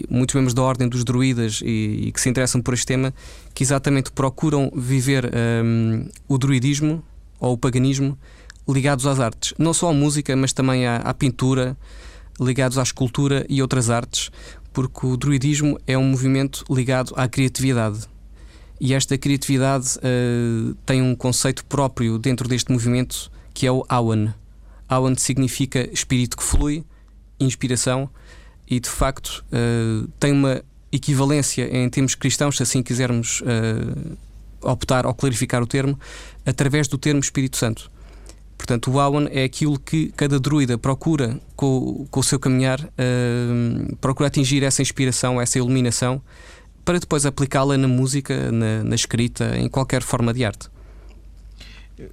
muitos 0.09 0.33
membros 0.33 0.55
da 0.55 0.63
Ordem 0.63 0.89
dos 0.89 1.03
Druidas 1.03 1.61
e, 1.63 2.07
e, 2.07 2.11
que 2.11 2.19
se 2.19 2.27
interessam 2.29 2.63
por 2.63 2.73
este 2.73 2.87
tema, 2.87 3.13
que 3.53 3.61
exatamente 3.61 4.11
procuram 4.11 4.71
viver 4.75 5.31
um, 5.63 6.07
o 6.27 6.39
druidismo 6.39 7.03
ou 7.39 7.53
o 7.53 7.57
paganismo 7.59 8.17
ligados 8.67 9.05
às 9.05 9.19
artes, 9.19 9.53
não 9.59 9.71
só 9.71 9.91
à 9.91 9.93
música, 9.93 10.35
mas 10.35 10.51
também 10.51 10.87
à, 10.87 10.95
à 10.95 11.13
pintura, 11.13 11.77
ligados 12.41 12.79
à 12.79 12.81
escultura 12.81 13.45
e 13.47 13.61
outras 13.61 13.91
artes, 13.91 14.31
porque 14.73 15.05
o 15.05 15.15
druidismo 15.15 15.79
é 15.85 15.97
um 15.97 16.03
movimento 16.03 16.65
ligado 16.69 17.13
à 17.15 17.27
criatividade. 17.27 18.01
E 18.81 18.93
esta 18.93 19.17
criatividade 19.17 19.97
uh, 19.99 20.73
tem 20.85 21.01
um 21.01 21.15
conceito 21.15 21.63
próprio 21.65 22.17
dentro 22.17 22.49
deste 22.49 22.71
movimento 22.71 23.31
que 23.53 23.67
é 23.67 23.71
o 23.71 23.85
Awan. 23.87 24.33
Awan 24.89 25.15
significa 25.15 25.87
espírito 25.93 26.35
que 26.35 26.43
flui, 26.43 26.83
inspiração, 27.39 28.09
e 28.67 28.79
de 28.79 28.89
facto 28.89 29.45
uh, 29.53 30.07
tem 30.19 30.31
uma 30.33 30.61
equivalência 30.91 31.69
em 31.75 31.89
termos 31.89 32.15
cristãos, 32.15 32.57
se 32.57 32.63
assim 32.63 32.81
quisermos 32.81 33.41
uh, 33.41 34.17
optar 34.61 35.05
ou 35.05 35.13
clarificar 35.13 35.61
o 35.61 35.67
termo, 35.67 35.99
através 36.45 36.87
do 36.87 36.97
termo 36.97 37.19
Espírito 37.19 37.57
Santo. 37.57 37.91
Portanto, 38.63 38.91
o 38.91 38.97
Awan 38.97 39.27
é 39.29 39.43
aquilo 39.43 39.77
que 39.77 40.07
cada 40.15 40.39
druida 40.39 40.77
procura 40.77 41.37
com, 41.53 42.07
com 42.09 42.19
o 42.21 42.23
seu 42.23 42.39
caminhar, 42.39 42.79
uh, 42.79 43.95
procura 43.97 44.27
atingir 44.27 44.63
essa 44.63 44.81
inspiração, 44.81 45.41
essa 45.41 45.57
iluminação, 45.57 46.21
para 46.85 46.97
depois 46.97 47.25
aplicá-la 47.25 47.77
na 47.77 47.89
música, 47.89 48.53
na, 48.53 48.81
na 48.85 48.95
escrita, 48.95 49.57
em 49.57 49.67
qualquer 49.67 50.01
forma 50.01 50.33
de 50.33 50.45
arte. 50.45 50.69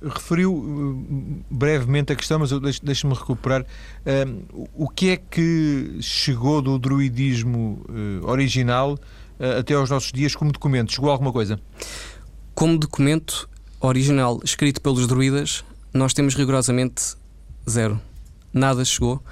Referiu 0.03 0.53
uh, 0.53 1.45
brevemente 1.49 2.13
a 2.13 2.17
questão, 2.17 2.41
mas 2.41 2.51
deixe-me 2.81 3.15
recuperar. 3.15 3.63
Uh, 3.63 4.67
o 4.75 4.89
que 4.89 5.11
é 5.11 5.17
que 5.19 5.99
chegou 6.01 6.61
do 6.61 6.81
druidismo 6.81 7.81
uh, 7.89 8.29
original 8.29 8.99
até 9.57 9.75
aos 9.75 9.89
nossos 9.89 10.11
dias 10.11 10.35
como 10.35 10.51
documento? 10.51 10.93
Chegou 10.93 11.11
alguma 11.11 11.33
coisa? 11.33 11.61
Como 12.57 12.77
documento 12.77 13.49
original 13.81 14.41
escrito 14.45 14.81
pelos 14.81 15.07
druidas, 15.07 15.65
nós 15.93 16.13
temos 16.13 16.35
rigorosamente 16.35 17.15
zero. 17.69 18.01
Nada 18.53 18.85
chegou. 18.85 19.23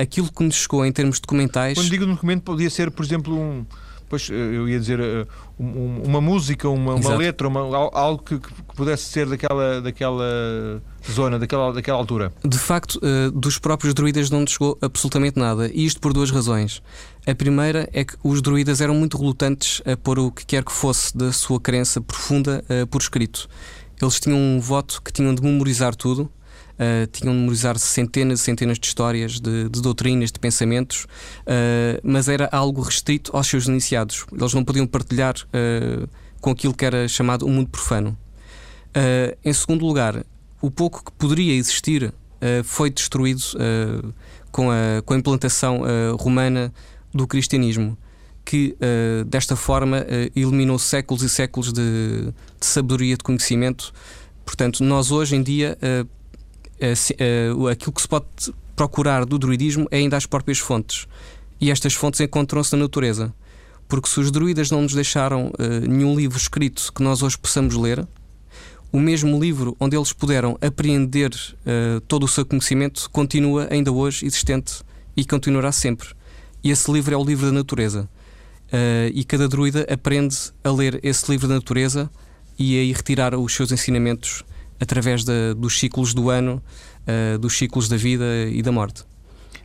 aquilo 0.00 0.30
que 0.30 0.44
nos 0.44 0.56
chegou 0.56 0.84
em 0.84 0.92
termos 0.92 1.18
documentais. 1.18 1.76
Quando 1.78 1.90
digo 1.90 2.06
documento, 2.06 2.42
podia 2.42 2.70
ser, 2.70 2.90
por 2.90 3.04
exemplo, 3.04 3.34
um 3.38 3.64
pois 4.08 4.28
eu 4.30 4.68
ia 4.68 4.78
dizer 4.78 5.00
uh, 5.00 5.26
um, 5.58 6.02
uma 6.04 6.20
música, 6.20 6.68
uma, 6.68 6.94
uma 6.94 7.16
letra, 7.16 7.48
uma, 7.48 7.60
algo 7.92 8.22
que, 8.22 8.38
que, 8.38 8.52
pudesse 8.74 9.04
ser 9.04 9.26
daquela, 9.26 9.80
daquela 9.80 10.80
zona, 11.10 11.38
daquela, 11.38 11.72
daquela 11.72 11.98
altura. 11.98 12.32
De 12.44 12.58
facto, 12.58 12.96
uh, 12.96 13.30
dos 13.30 13.58
próprios 13.58 13.94
druidas 13.94 14.30
não 14.30 14.46
chegou 14.46 14.78
absolutamente 14.80 15.38
nada. 15.38 15.70
E 15.72 15.84
isto 15.84 16.00
por 16.00 16.12
duas 16.12 16.30
razões. 16.30 16.82
A 17.26 17.34
primeira 17.34 17.88
é 17.92 18.04
que 18.04 18.14
os 18.22 18.40
druidas 18.40 18.80
eram 18.80 18.94
muito 18.94 19.18
relutantes 19.18 19.82
a 19.84 19.96
pôr 19.96 20.18
o 20.18 20.30
que 20.30 20.46
quer 20.46 20.64
que 20.64 20.72
fosse 20.72 21.16
da 21.16 21.32
sua 21.32 21.60
crença 21.60 22.00
profunda 22.00 22.64
uh, 22.68 22.86
por 22.86 23.00
escrito. 23.00 23.48
Eles 24.00 24.20
tinham 24.20 24.38
um 24.38 24.60
voto 24.60 25.00
que 25.02 25.12
tinham 25.12 25.34
de 25.34 25.42
memorizar 25.42 25.94
tudo 25.94 26.30
uh, 26.76 27.06
tinham 27.08 27.34
de 27.34 27.40
memorizar 27.40 27.78
centenas 27.78 28.40
e 28.40 28.42
centenas 28.42 28.78
de 28.78 28.86
histórias, 28.86 29.40
de, 29.40 29.68
de 29.68 29.80
doutrinas, 29.80 30.30
de 30.30 30.38
pensamentos, 30.38 31.04
uh, 31.04 32.00
mas 32.02 32.28
era 32.28 32.48
algo 32.52 32.80
restrito 32.80 33.36
aos 33.36 33.46
seus 33.46 33.66
iniciados. 33.66 34.26
Eles 34.32 34.54
não 34.54 34.64
podiam 34.64 34.86
partilhar 34.86 35.34
uh, 35.34 36.08
com 36.40 36.50
aquilo 36.50 36.74
que 36.74 36.84
era 36.84 37.08
chamado 37.08 37.46
o 37.46 37.48
mundo 37.48 37.68
profano. 37.68 38.16
em 39.44 39.52
segundo 39.52 39.84
lugar, 39.84 40.24
o 40.60 40.70
pouco 40.70 41.04
que 41.04 41.12
poderia 41.12 41.54
existir 41.54 42.14
foi 42.62 42.88
destruído 42.88 43.42
com, 44.52 44.70
a, 44.70 45.02
com 45.04 45.14
a 45.14 45.16
implantação 45.16 45.82
romana 46.18 46.72
do 47.12 47.26
cristianismo 47.26 47.98
que 48.46 48.76
uh, 48.80 49.24
desta 49.24 49.56
forma 49.56 49.98
uh, 49.98 50.38
eliminou 50.38 50.78
séculos 50.78 51.24
e 51.24 51.28
séculos 51.28 51.72
de, 51.72 52.32
de, 52.60 52.64
sabedoria, 52.64 53.16
de 53.16 53.24
conhecimento. 53.24 53.92
Portanto, 54.44 54.84
nós 54.84 55.10
hoje 55.10 55.34
em 55.34 55.42
dia 55.42 55.76
uh, 55.82 57.66
aquilo 57.66 57.92
que 57.92 58.00
se 58.00 58.08
pode 58.08 58.26
procurar 58.76 59.24
do 59.24 59.36
druidismo 59.36 59.88
é 59.90 59.96
ainda 59.96 60.16
as 60.16 60.26
próprias 60.26 60.58
fontes. 60.58 61.08
E 61.60 61.70
estas 61.70 61.94
fontes 61.94 62.20
encontram-se 62.20 62.72
na 62.76 62.82
natureza. 62.82 63.34
Porque 63.88 64.08
se 64.08 64.20
os 64.20 64.30
druidas 64.30 64.70
não 64.70 64.82
nos 64.82 64.92
deixaram 64.92 65.52
nenhum 65.88 66.14
livro 66.14 66.36
escrito 66.36 66.92
que 66.92 67.02
nós 67.02 67.22
hoje 67.22 67.38
possamos 67.38 67.74
ler, 67.76 68.06
o 68.92 69.00
mesmo 69.00 69.38
livro 69.38 69.76
onde 69.80 69.96
eles 69.96 70.12
puderam 70.12 70.56
apreender 70.60 71.30
uh, 71.30 72.00
todo 72.02 72.24
o 72.24 72.28
seu 72.28 72.46
conhecimento 72.46 73.10
continua 73.10 73.68
ainda 73.70 73.92
hoje 73.92 74.24
existente 74.24 74.82
e 75.16 75.24
continuará 75.24 75.72
sempre. 75.72 76.08
E 76.62 76.70
esse 76.70 76.90
livro 76.90 77.14
é 77.14 77.16
o 77.16 77.24
livro 77.24 77.46
da 77.46 77.52
natureza. 77.52 78.08
Uh, 78.66 79.10
e 79.14 79.24
cada 79.24 79.48
druida 79.48 79.86
aprende 79.88 80.36
a 80.64 80.70
ler 80.70 80.98
esse 81.02 81.30
livro 81.30 81.46
da 81.46 81.54
natureza 81.54 82.10
e 82.58 82.78
aí 82.78 82.92
retirar 82.92 83.34
os 83.34 83.54
seus 83.54 83.70
ensinamentos 83.70 84.42
através 84.80 85.24
de, 85.24 85.54
dos 85.54 85.78
ciclos 85.78 86.12
do 86.12 86.30
ano, 86.30 86.62
uh, 87.06 87.38
dos 87.38 87.56
ciclos 87.56 87.88
da 87.88 87.96
vida 87.96 88.24
e 88.50 88.62
da 88.62 88.72
morte. 88.72 89.04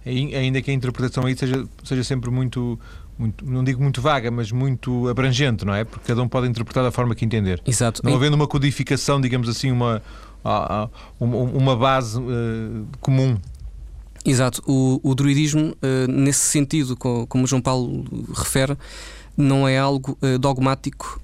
Ainda 0.05 0.61
que 0.61 0.71
a 0.71 0.73
interpretação 0.73 1.25
aí 1.25 1.37
seja, 1.37 1.67
seja 1.83 2.03
sempre 2.03 2.31
muito, 2.31 2.79
muito, 3.17 3.45
não 3.45 3.63
digo 3.63 3.81
muito 3.81 4.01
vaga, 4.01 4.31
mas 4.31 4.51
muito 4.51 5.07
abrangente, 5.07 5.63
não 5.63 5.75
é? 5.75 5.83
Porque 5.83 6.07
cada 6.07 6.21
um 6.21 6.27
pode 6.27 6.47
interpretar 6.47 6.83
da 6.83 6.91
forma 6.91 7.13
que 7.13 7.23
entender. 7.23 7.61
Exato. 7.67 8.01
Não 8.03 8.15
havendo 8.15 8.35
uma 8.35 8.47
codificação, 8.47 9.21
digamos 9.21 9.47
assim, 9.47 9.71
uma, 9.71 10.01
uma 11.19 11.75
base 11.75 12.19
uh, 12.19 12.87
comum. 12.99 13.37
Exato. 14.25 14.61
O, 14.67 14.99
o 15.03 15.15
druidismo, 15.15 15.71
uh, 15.71 16.11
nesse 16.11 16.41
sentido, 16.41 16.95
como 16.95 17.43
o 17.43 17.47
João 17.47 17.61
Paulo 17.61 18.05
refere, 18.33 18.77
não 19.35 19.67
é 19.67 19.77
algo 19.77 20.17
uh, 20.21 20.37
dogmático. 20.37 21.21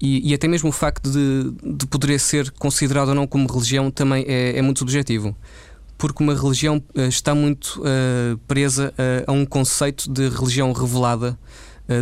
E, 0.00 0.30
e, 0.30 0.34
até 0.34 0.46
mesmo 0.46 0.68
o 0.68 0.72
facto 0.72 1.10
de, 1.10 1.76
de 1.76 1.86
poder 1.86 2.20
ser 2.20 2.50
considerado 2.52 3.08
ou 3.08 3.14
não 3.14 3.26
como 3.26 3.50
religião 3.50 3.90
também 3.90 4.24
é, 4.28 4.56
é 4.58 4.62
muito 4.62 4.78
subjetivo 4.78 5.34
porque 5.98 6.22
uma 6.22 6.34
religião 6.34 6.76
uh, 6.76 7.00
está 7.02 7.34
muito 7.34 7.82
uh, 7.82 8.38
presa 8.46 8.94
uh, 8.96 9.30
a 9.30 9.32
um 9.32 9.44
conceito 9.44 10.10
de 10.10 10.28
religião 10.28 10.72
revelada, 10.72 11.36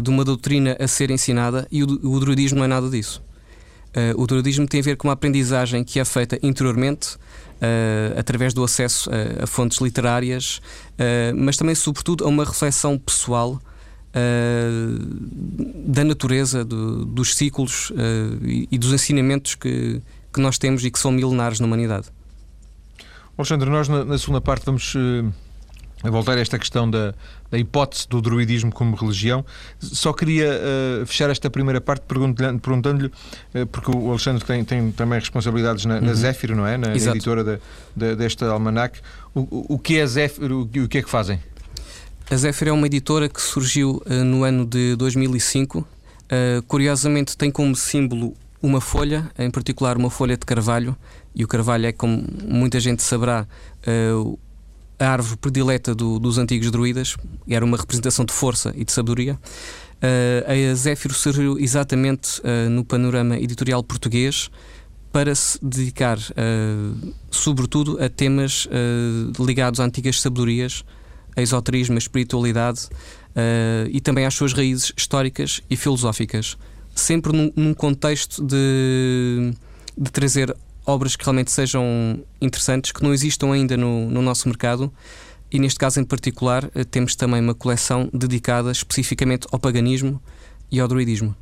de 0.02 0.10
uma 0.10 0.24
doutrina 0.24 0.76
a 0.80 0.88
ser 0.88 1.12
ensinada, 1.12 1.64
e 1.70 1.84
o, 1.84 1.86
o 1.86 2.18
druidismo 2.18 2.58
não 2.58 2.64
é 2.64 2.66
nada 2.66 2.90
disso. 2.90 3.22
o 4.16 4.26
druidismo 4.26 4.66
tem 4.66 4.80
a 4.80 4.82
ver 4.82 4.96
com 4.96 5.06
uma 5.06 5.14
aprendizagem 5.14 5.84
que 5.84 6.00
é 6.00 6.04
feita 6.04 6.36
interiormente, 6.42 7.16
através 8.18 8.52
do 8.54 8.62
acesso 8.62 9.10
a, 9.10 9.44
a 9.44 9.46
fontes 9.46 9.80
literárias, 9.80 10.60
mas 11.36 11.56
também, 11.56 11.74
sobretudo, 11.74 12.24
a 12.24 12.28
uma 12.28 12.44
reflexão 12.44 12.98
pessoal. 12.98 13.60
da 15.84 16.04
natureza, 16.04 16.64
do, 16.64 17.04
dos 17.04 17.34
ciclos 17.34 17.92
e, 18.42 18.66
e, 18.70 18.78
dos 18.78 18.92
ensinamentos 18.92 19.54
que, 19.54 20.00
que 20.32 20.40
nós 20.40 20.56
temos 20.56 20.84
e 20.84 20.90
que 20.90 20.98
são 20.98 21.12
milenares 21.12 21.60
na 21.60 21.66
humanidade. 21.66 22.06
Alexandre, 23.36 23.68
nós 23.68 23.88
na, 23.88 24.04
na 24.04 24.16
segunda 24.16 24.40
parte 24.40 24.64
vamos 24.64 24.94
uh, 26.04 26.10
voltar 26.10 26.36
a 26.36 26.40
esta 26.40 26.58
questão 26.58 26.90
da, 26.90 27.14
da, 27.50 27.58
hipótese 27.58 28.08
do 28.08 28.20
druidismo 28.20 28.72
como 28.72 28.96
religião. 28.96 29.44
Só 29.78 30.12
queria 30.12 30.50
uh, 30.50 31.06
fechar 31.06 31.30
esta 31.30 31.50
primeira 31.50 31.80
parte 31.80 32.02
perguntando-lhe, 32.06 32.58
perguntando 32.58 33.06
uh, 33.54 33.66
porque 33.66 33.90
o 33.90 34.10
Alexandre 34.10 34.44
tem, 34.44 34.64
tem 34.64 34.92
também 34.92 35.18
responsabilidades 35.18 35.84
na, 35.84 36.00
na 36.00 36.08
uhum. 36.08 36.14
Zéfiro, 36.14 36.56
não 36.56 36.66
é? 36.66 36.76
Na, 36.76 36.88
na 36.88 36.96
editora 36.96 37.44
da, 37.44 37.58
da, 37.94 38.14
desta 38.14 38.46
almanac. 38.46 39.00
O, 39.34 39.74
o 39.74 39.78
que 39.78 39.98
é 39.98 40.06
Zéfiro? 40.06 40.62
O 40.62 40.88
que 40.88 40.98
é 40.98 41.02
que 41.02 41.10
fazem? 41.10 41.40
A 42.30 42.36
Zéfiro 42.36 42.70
é 42.70 42.72
uma 42.72 42.86
editora 42.86 43.28
que 43.28 43.40
surgiu 43.40 44.02
no 44.06 44.42
ano 44.42 44.66
de 44.66 44.96
2005. 44.96 45.86
curiosamente, 46.66 47.36
tem 47.36 47.52
como 47.52 47.76
símbolo 47.76 48.34
uma 48.60 48.80
folha, 48.80 49.30
em 49.38 49.50
particular 49.50 49.96
uma 49.96 50.10
folha 50.10 50.36
de 50.36 50.44
carvalho, 50.44 50.96
e 51.34 51.44
o 51.44 51.48
carvalho 51.48 51.86
é, 51.86 51.92
como 51.92 52.24
muita 52.44 52.80
gente 52.80 53.02
saberá, 53.02 53.46
uh, 53.86 54.38
a 54.98 55.08
árvore 55.08 55.36
predileta 55.36 55.94
do, 55.94 56.18
dos 56.18 56.38
antigos 56.38 56.70
druidas, 56.70 57.16
era 57.48 57.64
uma 57.64 57.76
representação 57.76 58.24
de 58.24 58.32
força 58.32 58.72
e 58.76 58.84
de 58.84 58.92
sabedoria. 58.92 59.38
Uh, 59.96 60.70
a 60.70 60.74
Zéfiro 60.74 61.14
surgiu 61.14 61.58
exatamente 61.58 62.40
uh, 62.40 62.68
no 62.70 62.84
panorama 62.84 63.38
editorial 63.38 63.82
português 63.82 64.50
para 65.12 65.34
se 65.34 65.58
dedicar, 65.62 66.18
sobretudo, 67.30 67.98
a 68.04 68.06
temas 68.06 68.68
ligados 69.40 69.80
a 69.80 69.84
antigas 69.84 70.20
sabedorias, 70.20 70.84
a 71.34 71.40
esoterismo, 71.40 71.94
a 71.94 71.98
espiritualidade 71.98 72.86
e 73.90 73.98
também 74.02 74.26
às 74.26 74.34
suas 74.34 74.52
raízes 74.52 74.92
históricas 74.94 75.62
e 75.70 75.76
filosóficas 75.76 76.58
sempre 76.96 77.30
num, 77.32 77.52
num 77.54 77.74
contexto 77.74 78.42
de, 78.42 79.52
de 79.96 80.10
trazer 80.10 80.56
obras 80.86 81.16
que 81.16 81.24
realmente 81.24 81.50
sejam 81.50 82.22
interessantes, 82.40 82.92
que 82.92 83.02
não 83.02 83.12
existam 83.12 83.52
ainda 83.52 83.76
no, 83.76 84.08
no 84.08 84.22
nosso 84.22 84.48
mercado. 84.48 84.92
E 85.50 85.58
neste 85.58 85.78
caso 85.78 86.00
em 86.00 86.04
particular, 86.04 86.70
eh, 86.74 86.84
temos 86.84 87.14
também 87.14 87.40
uma 87.40 87.54
coleção 87.54 88.08
dedicada 88.12 88.70
especificamente 88.70 89.46
ao 89.52 89.58
paganismo 89.58 90.20
e 90.70 90.80
ao 90.80 90.88
druidismo. 90.88 91.34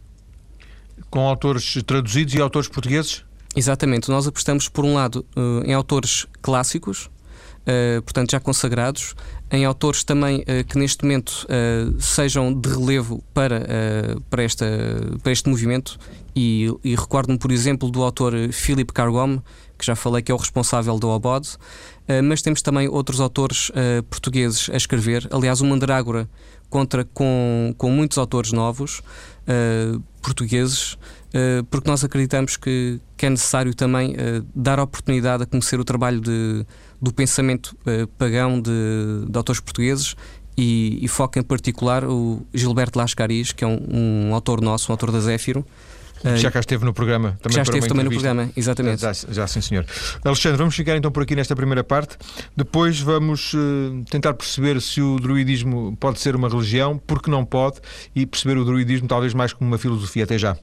Com 1.10 1.20
autores 1.20 1.82
traduzidos 1.86 2.34
e 2.34 2.40
autores 2.40 2.68
portugueses? 2.68 3.24
Exatamente. 3.56 4.10
Nós 4.10 4.26
apostamos, 4.26 4.68
por 4.68 4.84
um 4.84 4.94
lado, 4.94 5.24
eh, 5.36 5.70
em 5.70 5.74
autores 5.74 6.26
clássicos, 6.42 7.06
uh, 7.06 8.02
portanto 8.02 8.32
já 8.32 8.40
consagrados, 8.40 9.14
em 9.50 9.64
autores 9.64 10.02
também 10.02 10.44
que 10.68 10.76
neste 10.76 11.04
momento 11.04 11.46
sejam 12.00 12.52
de 12.52 12.68
relevo 12.68 13.22
para, 13.32 13.64
para, 14.28 14.42
esta, 14.42 14.66
para 15.22 15.30
este 15.30 15.48
movimento. 15.48 15.96
E, 16.36 16.68
e 16.82 16.94
recordo-me, 16.96 17.38
por 17.38 17.52
exemplo, 17.52 17.90
do 17.90 18.02
autor 18.02 18.34
Philip 18.52 18.92
Cargom, 18.92 19.40
que 19.78 19.86
já 19.86 19.94
falei 19.94 20.22
que 20.22 20.32
é 20.32 20.34
o 20.34 20.38
responsável 20.38 20.98
do 20.98 21.08
Obod, 21.08 21.48
mas 22.24 22.42
temos 22.42 22.60
também 22.60 22.88
outros 22.88 23.20
autores 23.20 23.70
portugueses 24.10 24.68
a 24.70 24.76
escrever. 24.76 25.28
Aliás, 25.30 25.60
o 25.60 25.66
Mandrágora 25.66 26.28
contra 26.68 27.04
com, 27.04 27.74
com 27.78 27.90
muitos 27.90 28.18
autores 28.18 28.52
novos 28.52 29.00
portugueses 30.22 30.96
porque 31.70 31.90
nós 31.90 32.04
acreditamos 32.04 32.56
que, 32.56 33.00
que 33.16 33.26
é 33.26 33.30
necessário 33.30 33.74
também 33.74 34.14
dar 34.54 34.78
oportunidade 34.78 35.42
a 35.42 35.46
conhecer 35.46 35.80
o 35.80 35.84
trabalho 35.84 36.20
de, 36.20 36.64
do 37.00 37.12
pensamento 37.12 37.76
pagão 38.16 38.60
de, 38.60 38.70
de, 39.28 39.36
autores 39.36 39.60
portugueses 39.60 40.14
e, 40.56 40.98
e 41.02 41.08
foca 41.08 41.40
em 41.40 41.42
particular 41.42 42.04
o 42.04 42.46
Gilberto 42.54 42.98
Lascaris, 42.98 43.52
que 43.52 43.64
é 43.64 43.66
um, 43.66 44.28
um 44.28 44.34
autor 44.34 44.60
nosso, 44.60 44.90
um 44.90 44.92
autor 44.92 45.10
da 45.10 45.20
Zéfiro. 45.20 45.64
Já 46.36 46.50
cá 46.50 46.60
esteve 46.60 46.84
no 46.84 46.92
programa 46.92 47.36
também. 47.42 47.56
Já 47.56 47.62
esteve 47.62 47.86
também 47.86 48.04
no 48.04 48.10
programa, 48.10 48.50
exatamente. 48.56 49.00
Já, 49.00 49.12
já, 49.12 49.46
sim, 49.46 49.60
senhor. 49.60 49.84
Alexandre, 50.24 50.58
vamos 50.58 50.74
ficar 50.74 50.96
então 50.96 51.10
por 51.10 51.22
aqui 51.22 51.36
nesta 51.36 51.54
primeira 51.54 51.84
parte. 51.84 52.16
Depois 52.56 53.00
vamos 53.00 53.52
uh, 53.54 54.04
tentar 54.10 54.34
perceber 54.34 54.80
se 54.80 55.00
o 55.00 55.18
druidismo 55.20 55.96
pode 55.98 56.20
ser 56.20 56.34
uma 56.34 56.48
religião, 56.48 57.00
porque 57.06 57.30
não 57.30 57.44
pode, 57.44 57.80
e 58.14 58.24
perceber 58.24 58.58
o 58.58 58.64
druidismo 58.64 59.06
talvez 59.06 59.34
mais 59.34 59.52
como 59.52 59.70
uma 59.70 59.78
filosofia. 59.78 60.24
Até 60.24 60.38
já. 60.38 60.56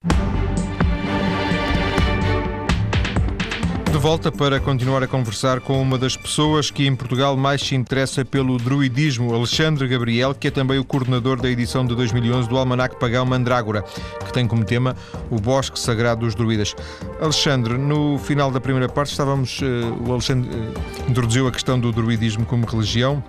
Volta 4.02 4.32
para 4.32 4.60
continuar 4.60 5.04
a 5.04 5.08
conversar 5.08 5.62
com 5.62 5.80
uma 5.80 5.96
das 5.96 6.18
pessoas 6.18 6.72
que 6.72 6.88
em 6.88 6.96
Portugal 6.96 7.38
mais 7.38 7.62
se 7.62 7.76
interessa 7.76 8.26
pelo 8.26 8.58
druidismo, 8.58 9.32
Alexandre 9.32 9.88
Gabriel, 9.88 10.34
que 10.34 10.48
é 10.48 10.52
também 10.52 10.80
o 10.80 10.84
coordenador 10.84 11.40
da 11.40 11.48
edição 11.48 11.86
de 11.86 11.94
2011 11.94 12.50
do 12.50 12.58
Almanac 12.58 13.00
Pagão 13.00 13.28
Mandrágora, 13.28 13.84
que 14.26 14.34
tem 14.34 14.48
como 14.48 14.66
tema 14.66 14.96
o 15.30 15.40
Bosque 15.40 15.80
Sagrado 15.80 16.26
dos 16.26 16.34
Druidas. 16.34 16.76
Alexandre, 17.22 17.78
no 17.78 18.18
final 18.18 18.50
da 18.50 18.60
primeira 18.60 18.90
parte 18.90 19.12
estávamos. 19.12 19.62
Uh, 19.62 20.10
o 20.10 20.12
Alexandre 20.14 20.50
uh, 20.50 20.74
introduziu 21.08 21.48
a 21.48 21.52
questão 21.52 21.80
do 21.80 21.92
druidismo 21.92 22.44
como 22.44 22.66
religião. 22.66 23.24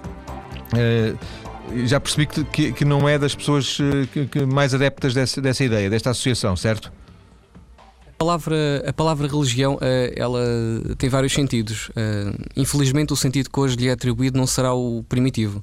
Uh, 0.72 1.18
já 1.85 2.00
percebi 2.00 2.24
que, 2.24 2.44
que, 2.44 2.72
que, 2.72 2.85
não 2.87 3.06
é 3.06 3.18
das 3.18 3.35
pessoas 3.35 3.76
que, 4.11 4.24
que 4.24 4.46
mais 4.46 4.72
adeptas 4.72 5.12
dessa, 5.12 5.38
dessa 5.38 5.62
ideia, 5.62 5.90
desta 5.90 6.11
associação, 6.11 6.56
certo? 6.56 6.90
Palavra, 8.22 8.85
a 8.87 8.92
palavra 8.92 9.26
religião 9.26 9.76
eh, 9.80 10.14
ela 10.16 10.40
tem 10.96 11.11
vários 11.11 11.32
sentidos. 11.32 11.90
Eh, 11.96 12.32
infelizmente, 12.56 13.12
o 13.12 13.16
sentido 13.16 13.50
que 13.50 13.58
hoje 13.58 13.76
lhe 13.76 13.88
é 13.88 13.92
atribuído 13.92 14.38
não 14.38 14.46
será 14.46 14.72
o 14.72 15.04
primitivo. 15.08 15.61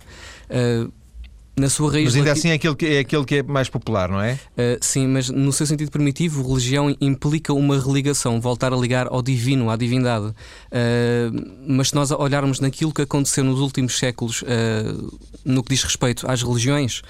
Na 1.59 1.69
sua 1.69 1.91
raiz. 1.91 2.05
Mas 2.05 2.15
ainda 2.15 2.31
assim 2.31 2.49
é 2.49 2.53
aquele, 2.53 2.75
que, 2.75 2.85
é 2.85 2.99
aquele 2.99 3.25
que 3.25 3.35
é 3.35 3.43
mais 3.43 3.67
popular, 3.67 4.07
não 4.07 4.21
é? 4.21 4.33
Uh, 4.33 4.77
sim, 4.79 5.05
mas 5.07 5.29
no 5.29 5.51
seu 5.51 5.67
sentido 5.67 5.91
primitivo, 5.91 6.47
religião 6.47 6.95
implica 7.01 7.51
uma 7.53 7.77
religação, 7.77 8.39
voltar 8.39 8.71
a 8.71 8.77
ligar 8.77 9.07
ao 9.07 9.21
divino, 9.21 9.69
à 9.69 9.75
divindade. 9.75 10.27
Uh, 10.27 11.65
mas 11.67 11.89
se 11.89 11.95
nós 11.95 12.11
olharmos 12.11 12.61
naquilo 12.61 12.93
que 12.93 13.01
aconteceu 13.01 13.43
nos 13.43 13.59
últimos 13.59 13.97
séculos, 13.97 14.41
uh, 14.41 15.19
no 15.43 15.61
que 15.61 15.75
diz 15.75 15.83
respeito 15.83 16.29
às 16.31 16.41
religiões, 16.41 17.01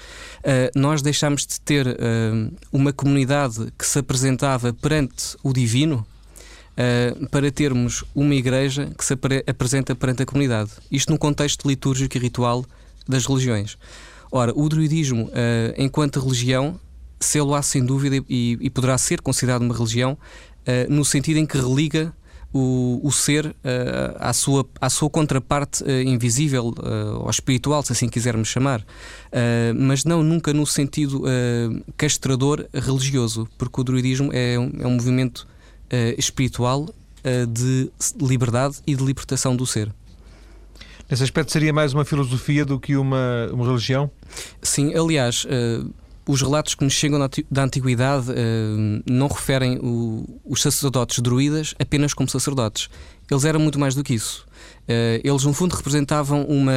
nós 0.74 1.02
deixámos 1.02 1.46
de 1.46 1.60
ter 1.60 1.96
uma 2.72 2.92
comunidade 2.92 3.68
que 3.78 3.86
se 3.86 3.98
apresentava 3.98 4.72
perante 4.72 5.36
o 5.42 5.52
divino. 5.52 6.06
Uh, 6.70 7.28
para 7.28 7.50
termos 7.50 8.04
uma 8.14 8.34
igreja 8.34 8.90
que 8.96 9.04
se 9.04 9.12
apresenta 9.46 9.94
perante 9.94 10.22
a 10.22 10.26
comunidade. 10.26 10.70
Isto 10.90 11.10
num 11.12 11.18
contexto 11.18 11.68
litúrgico 11.68 12.16
e 12.16 12.20
ritual 12.20 12.64
das 13.06 13.26
religiões. 13.26 13.76
Ora, 14.30 14.52
o 14.54 14.68
druidismo, 14.68 15.24
uh, 15.24 15.30
enquanto 15.76 16.20
religião, 16.20 16.78
sê-lo-á 17.18 17.62
sem 17.62 17.84
dúvida 17.84 18.24
e, 18.28 18.56
e, 18.60 18.70
poderá 18.70 18.96
ser 18.96 19.20
considerado 19.20 19.62
uma 19.62 19.74
religião 19.74 20.12
uh, 20.12 20.92
no 20.92 21.04
sentido 21.04 21.38
em 21.38 21.46
que 21.46 21.58
religa 21.58 22.14
o, 22.52 23.00
o 23.02 23.12
ser 23.12 23.46
uh, 23.46 23.54
à, 24.18 24.32
sua, 24.32 24.66
à 24.80 24.90
sua 24.90 25.08
contraparte 25.08 25.84
uh, 25.84 26.02
invisível 26.02 26.68
uh, 26.68 27.22
ou 27.22 27.30
espiritual, 27.30 27.82
se 27.82 27.92
assim 27.92 28.08
quisermos 28.08 28.48
chamar, 28.48 28.84
mas 29.76 30.04
não 30.04 30.22
nunca 30.22 30.52
no 30.52 30.66
sentido 30.66 31.22
castrador 31.96 32.66
religioso, 32.72 33.48
porque 33.56 33.80
o 33.80 33.84
druidismo 33.84 34.30
é 34.32 34.58
um, 34.58 34.72
é 34.80 34.86
um 34.86 34.92
movimento 34.92 35.46
espiritual 36.18 36.88
de 37.48 37.90
liberdade 38.20 38.78
e 38.86 38.94
de 38.94 39.04
libertação 39.04 39.54
do 39.54 39.66
ser. 39.66 39.92
Nesse 41.10 41.24
aspecto 41.24 41.50
seria 41.50 41.72
mais 41.72 41.92
uma 41.92 42.04
filosofia 42.04 42.64
do 42.64 42.78
que 42.78 42.96
uma, 42.96 43.48
uma 43.52 43.66
religião? 43.66 44.08
Sim, 44.62 44.94
aliás, 44.94 45.44
uh, 45.44 45.92
os 46.24 46.40
relatos 46.40 46.76
que 46.76 46.84
nos 46.84 46.92
chegam 46.92 47.18
da 47.50 47.64
antiguidade 47.64 48.26
não 49.10 49.26
referem 49.26 49.80
o, 49.82 50.40
os 50.44 50.62
sacerdotes 50.62 51.18
druidas 51.18 51.74
apenas 51.80 52.14
como 52.14 52.28
sacerdotes. 52.28 52.88
Eles 53.28 53.44
eram 53.44 53.58
muito 53.58 53.80
mais 53.80 53.96
do 53.96 54.04
que 54.04 54.14
isso. 54.14 54.46
eles, 55.24 55.42
no 55.42 55.52
fundo, 55.52 55.74
representavam 55.74 56.44
uma, 56.44 56.72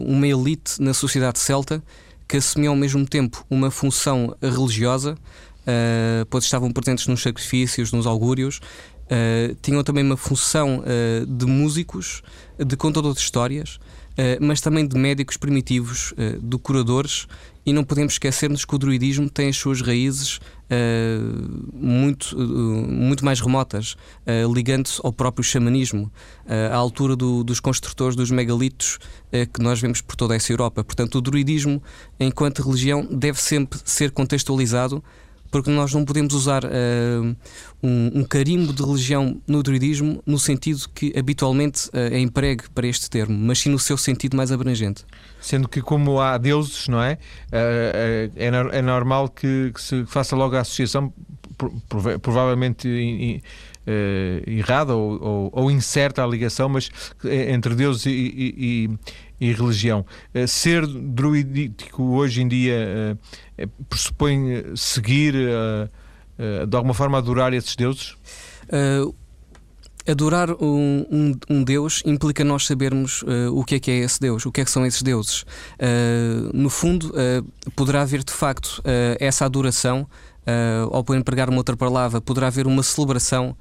uma 0.00 0.26
elite 0.26 0.80
na 0.82 0.92
sociedade 0.92 1.38
celta 1.38 1.82
que 2.28 2.36
assumia 2.36 2.68
ao 2.68 2.76
mesmo 2.76 3.06
tempo 3.06 3.44
uma 3.48 3.70
função 3.70 4.36
religiosa, 4.42 5.14
uh, 5.14 6.26
pois 6.28 6.44
estavam 6.44 6.70
presentes 6.70 7.06
nos 7.06 7.22
sacrifícios, 7.22 7.92
nos 7.92 8.06
augúrios, 8.06 8.60
uh, 9.06 9.54
tinham 9.62 9.82
também 9.82 10.04
uma 10.04 10.16
função 10.16 10.80
uh, 10.80 11.26
de 11.26 11.46
músicos, 11.46 12.22
de 12.58 12.76
contadores 12.76 13.16
de 13.18 13.22
histórias, 13.22 13.78
mas 14.42 14.60
também 14.60 14.86
de 14.86 14.94
médicos 14.94 15.38
primitivos, 15.38 16.12
de 16.38 16.58
curadores, 16.58 17.26
e 17.64 17.72
não 17.72 17.84
podemos 17.84 18.14
esquecer-nos 18.14 18.64
que 18.64 18.74
o 18.74 18.78
druidismo 18.78 19.30
tem 19.30 19.48
as 19.48 19.56
suas 19.56 19.80
raízes 19.80 20.36
uh, 20.36 21.70
muito, 21.72 22.36
uh, 22.36 22.88
muito 22.88 23.24
mais 23.24 23.40
remotas, 23.40 23.92
uh, 24.26 24.52
ligando-se 24.52 25.00
ao 25.02 25.12
próprio 25.12 25.44
xamanismo, 25.44 26.10
à 26.46 26.74
altura 26.74 27.14
do, 27.14 27.44
dos 27.44 27.60
construtores 27.60 28.16
dos 28.16 28.30
megalitos 28.30 28.98
que 29.54 29.62
nós 29.62 29.80
vemos 29.80 30.00
por 30.00 30.16
toda 30.16 30.34
essa 30.34 30.52
Europa. 30.52 30.82
Portanto, 30.82 31.16
o 31.16 31.20
druidismo, 31.20 31.82
enquanto 32.18 32.62
religião, 32.62 33.06
deve 33.10 33.40
sempre 33.40 33.78
ser 33.84 34.10
contextualizado 34.10 35.02
porque 35.52 35.70
nós 35.70 35.92
não 35.92 36.02
podemos 36.02 36.32
usar 36.32 36.64
uh, 36.64 37.36
um, 37.82 38.20
um, 38.20 38.24
carimbo 38.24 38.72
de 38.72 38.82
religião 38.82 39.38
no 39.46 39.62
druidismo 39.62 40.22
no 40.26 40.38
sentido 40.38 40.88
que 40.94 41.12
habitualmente 41.16 41.88
uh, 41.88 42.10
é 42.10 42.18
empregue 42.18 42.64
para 42.74 42.86
este 42.86 43.10
termo, 43.10 43.38
mas 43.38 43.58
sim 43.58 43.68
no 43.68 43.78
seu 43.78 43.98
sentido 43.98 44.34
mais 44.34 44.50
abrangente. 44.50 45.04
Sendo 45.42 45.68
que, 45.68 45.82
como 45.82 46.18
há 46.20 46.38
deuses, 46.38 46.88
não 46.88 47.02
é? 47.02 47.18
Uh, 47.48 48.32
é, 48.34 48.78
é, 48.78 48.82
normal 48.82 49.28
que, 49.28 49.70
que, 49.74 49.82
se 49.82 50.06
faça 50.06 50.34
logo 50.34 50.56
a 50.56 50.60
associação, 50.60 51.12
provavelmente. 52.22 53.42
errada 54.46 54.94
ou, 54.94 55.20
ou, 55.20 55.50
ou, 55.52 55.70
incerta 55.70 56.22
a 56.22 56.26
ligação, 56.26 56.68
mas 56.68 56.88
entre 57.24 57.74
Deus 57.74 58.06
e, 58.06 58.10
e, 58.10 58.90
e 59.42 59.52
religião. 59.52 60.06
Eh, 60.32 60.46
ser 60.46 60.86
druídico 60.86 62.00
hoje 62.14 62.42
em 62.42 62.48
dia 62.48 62.74
eh, 62.74 63.16
eh, 63.58 63.68
pressupõe 63.88 64.76
seguir, 64.76 65.34
de 66.68 66.76
alguma 66.76 66.94
forma, 66.94 67.18
adorar 67.18 67.52
esses 67.52 67.74
deuses? 67.74 68.14
Uh, 68.68 69.12
adorar 70.08 70.50
um, 70.50 71.06
um, 71.10 71.32
um, 71.50 71.64
Deus 71.64 72.02
implica 72.06 72.44
nós 72.44 72.66
sabermos 72.66 73.22
uh, 73.22 73.52
o 73.52 73.64
que 73.64 73.76
é 73.76 73.80
que 73.80 73.90
é 73.90 73.98
esse 73.98 74.20
Deus, 74.20 74.46
o 74.46 74.52
que 74.52 74.60
é 74.60 74.64
que 74.64 74.70
são 74.70 74.86
esses 74.86 75.02
deuses. 75.02 75.42
Uh, 75.42 76.50
no 76.54 76.70
fundo, 76.70 77.12
poderá 77.74 78.02
haver 78.02 78.22
de 78.22 78.32
facto 78.32 78.80
essa 79.18 79.44
adoração. 79.44 80.06
Uh, 80.42 80.90
ou 80.90 81.04
por 81.04 81.16
empregar 81.16 81.48
uma 81.48 81.58
outra 81.58 81.76
palavra, 81.76 82.20
poderá 82.20 82.48
haver 82.48 82.66
uma 82.66 82.82
celebração 82.82 83.56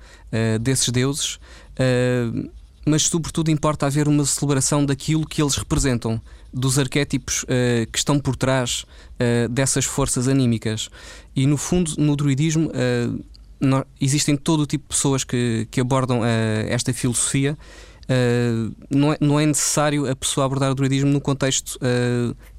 desses 0.60 0.90
deuses, 0.90 1.40
mas 2.86 3.04
sobretudo 3.04 3.52
importa 3.52 3.86
haver 3.86 4.08
uma 4.08 4.26
celebração 4.26 4.86
daquilo 4.86 5.26
que 5.26 5.42
eles 5.42 5.56
representam, 5.56 6.22
dos 6.54 6.78
arquétipos 6.80 7.44
uh, 7.44 7.90
que 7.92 7.98
estão 7.98 8.20
por 8.20 8.36
trás 8.36 8.84
uh, 8.84 9.48
dessas 9.50 9.86
forças 9.86 10.28
anímicas. 10.28 10.90
E 11.36 11.46
no 11.46 11.58
fundo, 11.58 11.94
no 11.98 12.16
druidismo, 12.16 12.70
uh, 12.70 13.86
existem 14.00 14.36
todo 14.36 14.62
o 14.62 14.66
tipo 14.66 14.86
de 14.86 14.90
pessoas 14.90 15.24
que, 15.24 15.68
que 15.70 15.80
abordam 15.80 16.22
esta 16.68 16.92
filosofia. 16.92 17.56
não, 18.90 19.14
é, 19.14 19.18
não 19.22 19.40
é 19.40 19.46
necessário 19.46 20.10
a 20.10 20.16
pessoa 20.16 20.48
abordar 20.48 20.72
o 20.72 20.76
druidismo 20.76 21.12
no 21.12 21.22
contexto 21.22 21.80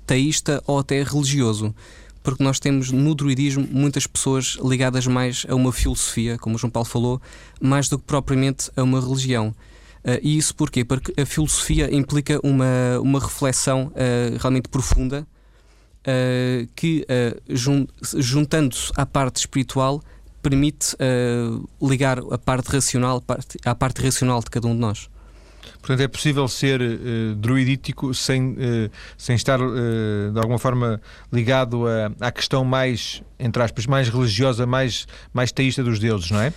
teísta 0.07 0.63
ou 0.65 0.79
até 0.79 1.03
religioso 1.03 1.75
porque 2.23 2.45
nós 2.45 2.61
temos 2.61 2.93
no 2.93 3.15
druidismo 3.17 3.67
muitas 3.69 4.07
pessoas 4.07 4.57
ligadas 4.63 5.09
mais 5.09 5.45
a 5.49 5.57
uma 5.57 5.73
filosofia, 5.73 6.39
como 6.39 6.55
o 6.55 6.59
João 6.59 6.71
Paulo 6.71 6.89
falou, 6.89 7.21
mais 7.61 7.89
do 7.89 7.99
que 7.99 8.05
propriamente 8.05 8.71
a 8.77 8.83
uma 8.85 9.01
religião. 9.01 9.53
Uh, 10.05 10.19
e 10.21 10.37
isso 10.37 10.55
porquê? 10.55 10.85
Porque 10.85 11.13
a 11.21 11.25
filosofia 11.25 11.95
implica 11.95 12.41
uma, 12.43 12.99
uma 13.01 13.21
reflexão 13.21 13.93
uh, 13.95 14.39
realmente 14.39 14.69
profunda 14.69 15.27
uh, 16.01 16.69
que, 16.75 17.07
jun 17.49 17.87
juntando-se 18.17 18.93
à 18.97 19.07
parte 19.07 19.37
espiritual, 19.37 20.03
permite 20.43 20.97
ligar 21.81 22.19
a 22.19 22.37
parte 22.37 22.67
racional 22.67 23.23
à 23.65 23.75
parte 23.77 24.03
racional 24.03 24.41
de 24.41 24.51
cada 24.51 24.67
um 24.67 24.75
de 24.75 24.81
nós. 24.81 25.09
Portanto, 25.83 26.01
é 26.01 26.09
possível 26.09 26.47
ser 26.47 26.81
uh, 26.81 27.35
druidítico 27.35 28.15
sem, 28.15 28.51
uh, 28.53 28.57
sem 29.19 29.35
estar, 29.35 29.61
uh, 29.61 30.31
de 30.33 30.39
alguma 30.39 30.59
forma, 30.59 31.01
ligado 31.33 31.87
a, 31.89 32.13
à 32.21 32.31
questão 32.31 32.65
mais, 32.65 33.21
entre 33.39 33.61
aspas, 33.61 33.87
mais 33.87 34.09
religiosa, 34.09 34.65
mais, 34.65 35.07
mais 35.35 35.51
teísta 35.51 35.83
dos 35.83 35.99
deuses, 35.99 36.31
não 36.31 36.41
é? 36.41 36.53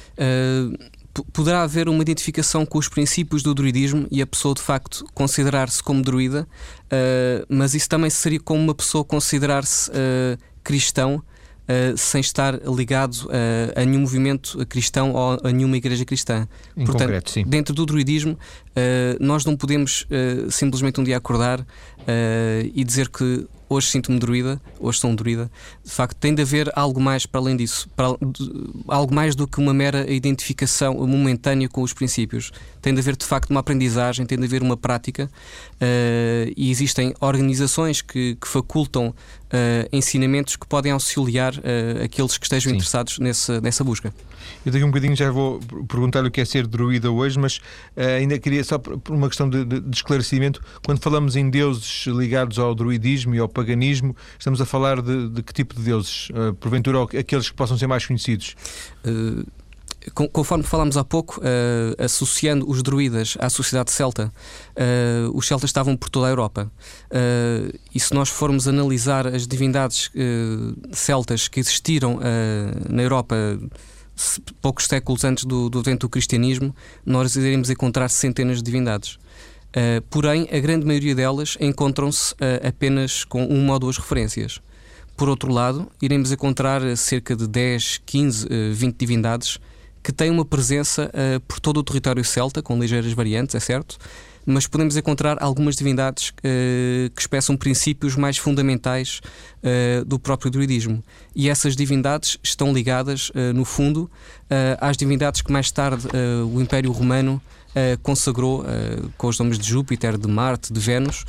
Poderá 1.23 1.63
haver 1.63 1.88
uma 1.88 2.01
identificação 2.01 2.65
com 2.65 2.78
os 2.78 2.89
princípios 2.89 3.43
do 3.43 3.54
druidismo 3.54 4.08
e 4.12 4.21
a 4.21 4.28
pessoa 4.28 4.54
de 4.54 4.62
facto 4.62 5.06
considerar-se 5.13 5.82
como 5.82 6.01
druida, 6.01 6.47
uh, 6.86 7.45
mas 7.47 7.73
isso 7.73 7.88
também 7.88 8.10
seria 8.10 8.39
como 8.39 8.62
uma 8.62 8.75
pessoa 8.75 9.04
considerar-se 9.04 9.89
uh, 9.91 10.38
cristão. 10.63 11.23
Uh, 11.65 11.97
sem 11.97 12.21
estar 12.21 12.60
ligado 12.62 13.28
a 13.75 13.84
nenhum 13.84 14.01
movimento 14.01 14.63
cristão 14.67 15.13
ou 15.13 15.39
a 15.43 15.51
nenhuma 15.51 15.75
igreja 15.75 16.06
cristã. 16.06 16.47
Em 16.78 16.86
Portanto, 16.86 17.10
concreto, 17.10 17.49
dentro 17.49 17.73
do 17.73 17.88
druidismo, 17.88 18.38
nós 19.20 19.46
não 19.46 19.56
podemos 19.56 20.08
simplesmente 20.50 21.00
um 21.00 21.04
dia 21.04 21.18
acordar 21.18 21.66
e 22.74 22.84
dizer 22.84 23.10
que 23.10 23.48
hoje 23.70 23.88
sinto-me 23.88 24.20
druida, 24.20 24.62
hoje 24.80 25.00
sou 25.00 25.10
um 25.10 25.16
druida. 25.16 25.50
De 25.84 25.92
facto, 25.92 26.16
tem 26.18 26.34
de 26.34 26.42
haver 26.42 26.72
algo 26.76 27.00
mais 27.00 27.26
para 27.26 27.42
além 27.42 27.58
disso, 27.58 27.90
para, 27.96 28.08
algo 28.88 29.14
mais 29.14 29.36
do 29.36 29.48
que 29.48 29.60
uma 29.60 29.74
mera 29.74 30.12
identificação 30.12 30.96
momentânea 31.08 31.68
com 31.68 31.82
os 31.82 31.94
princípios. 31.94 32.52
Tem 32.82 32.94
de 32.94 33.00
haver, 33.00 33.16
de 33.16 33.26
facto, 33.26 33.50
uma 33.50 33.60
aprendizagem, 33.60 34.26
tem 34.26 34.38
de 34.38 34.46
haver 34.46 34.62
uma 34.62 34.78
prática 34.78 35.26
uh, 35.26 36.54
e 36.56 36.70
existem 36.70 37.14
organizações 37.20 38.02
que, 38.02 38.36
que 38.36 38.48
facultam 38.48 39.08
uh, 39.08 39.14
ensinamentos 39.92 40.56
que 40.56 40.68
podem 40.68 40.92
auxiliar 40.92 41.54
uh, 41.56 42.04
aqueles 42.04 42.38
que 42.38 42.46
estejam 42.46 42.70
Sim. 42.70 42.76
interessados 42.76 43.20
nessa, 43.20 43.60
nessa 43.62 43.84
busca. 43.84 44.14
Eu 44.64 44.72
daqui 44.72 44.84
um 44.84 44.90
bocadinho 44.90 45.16
já 45.16 45.32
vou 45.32 45.60
perguntar-lhe 45.88 46.28
o 46.28 46.32
que 46.32 46.40
é 46.40 46.46
ser 46.46 46.68
druida 46.68 47.10
hoje, 47.10 47.40
mas 47.40 47.60
ainda 47.96 48.38
queria, 48.38 48.64
só 48.65 48.78
por 48.78 49.15
uma 49.15 49.28
questão 49.28 49.49
de, 49.49 49.63
de, 49.63 49.80
de 49.80 49.95
esclarecimento, 49.95 50.62
quando 50.86 50.99
falamos 50.99 51.36
em 51.36 51.49
deuses 51.49 52.06
ligados 52.08 52.60
ao 52.60 52.73
druidismo 52.75 53.36
e 53.36 53.39
ao 53.39 53.47
paganismo, 53.47 54.15
estamos 54.38 54.60
a 54.60 54.65
falar 54.65 55.01
de, 55.01 55.30
de 55.30 55.43
que 55.43 55.54
tipo 55.54 55.75
de 55.75 55.82
deuses? 55.82 56.30
Uh, 56.30 56.54
porventura 56.56 57.04
aqueles 57.04 57.49
que 57.49 57.56
possam 57.56 57.78
ser 57.78 57.88
mais 57.88 58.06
conhecidos? 58.06 58.56
Uh, 59.06 59.45
conforme 60.13 60.63
falámos 60.63 60.97
há 60.97 61.04
pouco, 61.04 61.39
uh, 61.39 62.04
associando 62.04 62.69
os 62.69 62.84
druidas 62.84 63.38
à 63.39 63.49
sociedade 63.49 63.91
celta, 63.91 64.32
uh, 64.75 65.36
os 65.36 65.47
celtas 65.47 65.69
estavam 65.69 65.95
por 65.97 66.10
toda 66.10 66.28
a 66.28 66.30
Europa. 66.30 66.71
Uh, 67.10 67.78
e 67.93 67.99
se 67.99 68.13
nós 68.13 68.30
formos 68.30 68.67
analisar 68.67 69.28
as 69.28 69.47
divindades 69.47 70.12
celtas 70.91 71.47
que 71.47 71.60
existiram 71.60 72.19
na 72.89 73.01
Europa 73.01 73.36
poucos 74.62 74.86
séculos 74.86 75.23
antes 75.23 75.45
do, 75.45 75.69
do 75.69 75.82
do 75.82 76.10
cristianismo, 76.10 76.75
nós 77.06 77.36
iremos 77.36 77.69
encontrar 77.69 78.10
centenas 78.10 78.58
de 78.58 78.63
divindades. 78.63 79.17
Uh, 79.75 80.01
porém, 80.10 80.47
a 80.51 80.60
grande 80.60 80.86
maioria 80.86 81.13
delas 81.13 81.58
encontram-se 81.60 82.34
uh, 82.36 82.67
apenas 82.67 83.25
com 83.25 83.45
uma 83.45 83.73
ou 83.73 83.80
duas 83.80 83.97
referências. 83.97 84.62
Por 85.17 85.28
outro 85.28 85.51
lado, 85.51 85.91
iremos 86.01 86.32
encontrar 86.32 86.82
cerca 86.95 87.36
de 87.36 87.45
10, 87.45 88.01
15, 88.06 88.45
uh, 88.45 88.49
20 88.73 88.97
divindades 88.97 89.60
que 90.01 90.13
têm 90.13 90.30
uma 90.30 90.45
presença 90.45 91.12
por 91.47 91.60
todo 91.60 91.78
o 91.78 91.84
território 91.84 92.23
celta, 92.23 92.62
com 92.62 92.80
ligeiras 92.80 93.12
variantes, 93.13 93.56
é 93.56 93.60
certo, 93.60 93.97
mas 94.46 94.68
podemos 94.68 94.96
encontrar 94.96 95.42
algumas 95.42 95.76
divindades 95.76 96.32
que 96.32 97.20
expressam 97.20 97.58
princípios 97.58 98.16
mais 98.16 98.38
fundamentais 98.38 99.22
do 100.06 100.20
próprio 100.20 100.52
druidismo. 100.52 101.04
E 101.36 101.50
essas 101.50 101.76
divindades 101.76 102.38
estão 102.44 102.72
ligadas, 102.72 103.32
no 103.54 103.66
fundo, 103.66 104.10
às 104.80 104.96
divindades 104.96 105.42
que 105.42 105.52
mais 105.52 105.72
tarde 105.72 106.08
o 106.54 106.62
Império 106.62 106.92
Romano 106.92 107.42
consagrou 108.04 108.64
com 109.18 109.28
os 109.28 109.40
nomes 109.40 109.58
de 109.58 109.68
Júpiter, 109.68 110.18
de 110.18 110.28
Marte, 110.28 110.72
de 110.72 110.80
Vênus. 110.80 111.26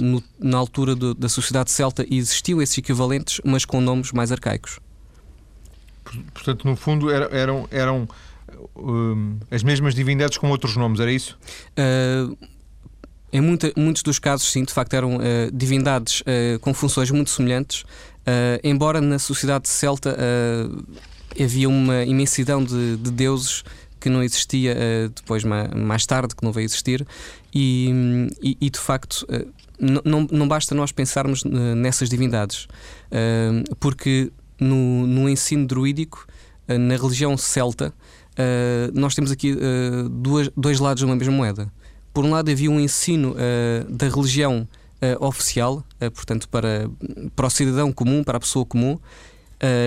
No, 0.00 0.22
na 0.40 0.58
altura 0.58 0.96
do, 0.96 1.14
da 1.14 1.28
sociedade 1.28 1.70
celta 1.70 2.04
existiam 2.10 2.60
esses 2.60 2.76
equivalentes, 2.76 3.40
mas 3.44 3.64
com 3.64 3.80
nomes 3.80 4.10
mais 4.10 4.32
arcaicos. 4.32 4.80
Portanto, 6.34 6.66
no 6.66 6.74
fundo, 6.74 7.08
eram, 7.10 7.68
eram 7.70 8.08
um, 8.76 9.38
as 9.50 9.62
mesmas 9.62 9.94
divindades 9.94 10.38
com 10.38 10.50
outros 10.50 10.76
nomes, 10.76 11.00
era 11.00 11.12
isso? 11.12 11.38
em 13.32 13.40
muita, 13.40 13.72
muitos 13.76 14.02
dos 14.02 14.18
casos, 14.18 14.50
sim, 14.50 14.62
de 14.62 14.72
facto, 14.72 14.92
eram 14.92 15.18
divindades 15.52 16.22
com 16.60 16.74
funções 16.74 17.10
muito 17.10 17.30
semelhantes, 17.30 17.82
embora 18.62 19.00
na 19.00 19.18
sociedade 19.18 19.70
celta 19.70 20.14
havia 21.40 21.66
uma 21.66 22.04
imensidão 22.04 22.62
de, 22.62 22.98
de 22.98 23.10
deuses 23.10 23.64
que 24.02 24.08
não 24.08 24.22
existia 24.22 24.74
uh, 24.74 25.08
depois 25.10 25.44
mais 25.44 26.04
tarde, 26.04 26.34
que 26.34 26.42
não 26.42 26.50
veio 26.50 26.64
existir, 26.64 27.06
e, 27.54 28.28
e, 28.42 28.56
e 28.60 28.68
de 28.68 28.78
facto 28.78 29.24
uh, 29.30 29.48
não, 30.04 30.26
não 30.30 30.48
basta 30.48 30.74
nós 30.74 30.90
pensarmos 30.92 31.42
nessas 31.42 32.08
divindades, 32.08 32.68
porque 33.80 34.30
no, 34.60 35.08
no 35.08 35.28
ensino 35.28 35.66
druídico, 35.66 36.24
na 36.68 36.94
religião 36.94 37.36
celta, 37.36 37.92
nós 38.94 39.14
temos 39.14 39.30
aqui 39.30 39.56
duas, 40.10 40.50
dois 40.56 40.80
lados 40.80 41.00
de 41.00 41.06
uma 41.06 41.16
mesma 41.16 41.34
moeda. 41.34 41.72
Por 42.12 42.24
um 42.24 42.30
lado, 42.30 42.50
havia 42.50 42.70
um 42.70 42.80
ensino 42.80 43.34
da 43.88 44.08
religião 44.08 44.66
oficial, 45.20 45.84
portanto, 46.14 46.48
para, 46.48 46.88
para 47.34 47.46
o 47.46 47.50
cidadão 47.50 47.92
comum, 47.92 48.24
para 48.24 48.36
a 48.36 48.40
pessoa 48.40 48.64
comum, 48.64 48.98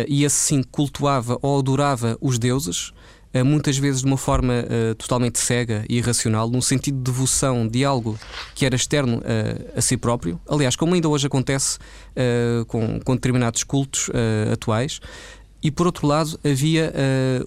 e 0.08 0.26
assim 0.26 0.64
cultuava 0.64 1.38
ou 1.42 1.60
adorava 1.60 2.18
os 2.22 2.38
deuses, 2.38 2.94
eh, 3.36 3.44
muitas 3.44 3.78
vezes 3.78 4.00
de 4.00 4.08
uma 4.08 4.16
forma 4.16 4.54
uh, 4.54 4.96
totalmente 4.96 5.40
cega 5.40 5.84
e 5.90 5.98
irracional, 5.98 6.50
num 6.50 6.62
sentido 6.62 6.96
de 6.96 7.04
devoção 7.04 7.68
de 7.68 7.84
algo 7.84 8.18
que 8.56 8.66
era 8.66 8.78
externo 8.78 9.18
uh, 9.18 9.78
a 9.78 9.82
si 9.82 9.98
próprio. 9.98 10.40
Aliás, 10.48 10.78
como 10.78 10.96
ainda 10.96 11.10
hoje 11.10 11.28
acontece 11.28 11.78
uh, 11.78 12.64
com, 12.68 12.98
com, 13.02 13.14
determinados 13.14 13.66
cultos 13.66 14.10
atuais. 14.54 15.02
E 15.66 15.72
por 15.72 15.88
outro 15.88 16.06
lado, 16.06 16.40
havia 16.46 16.94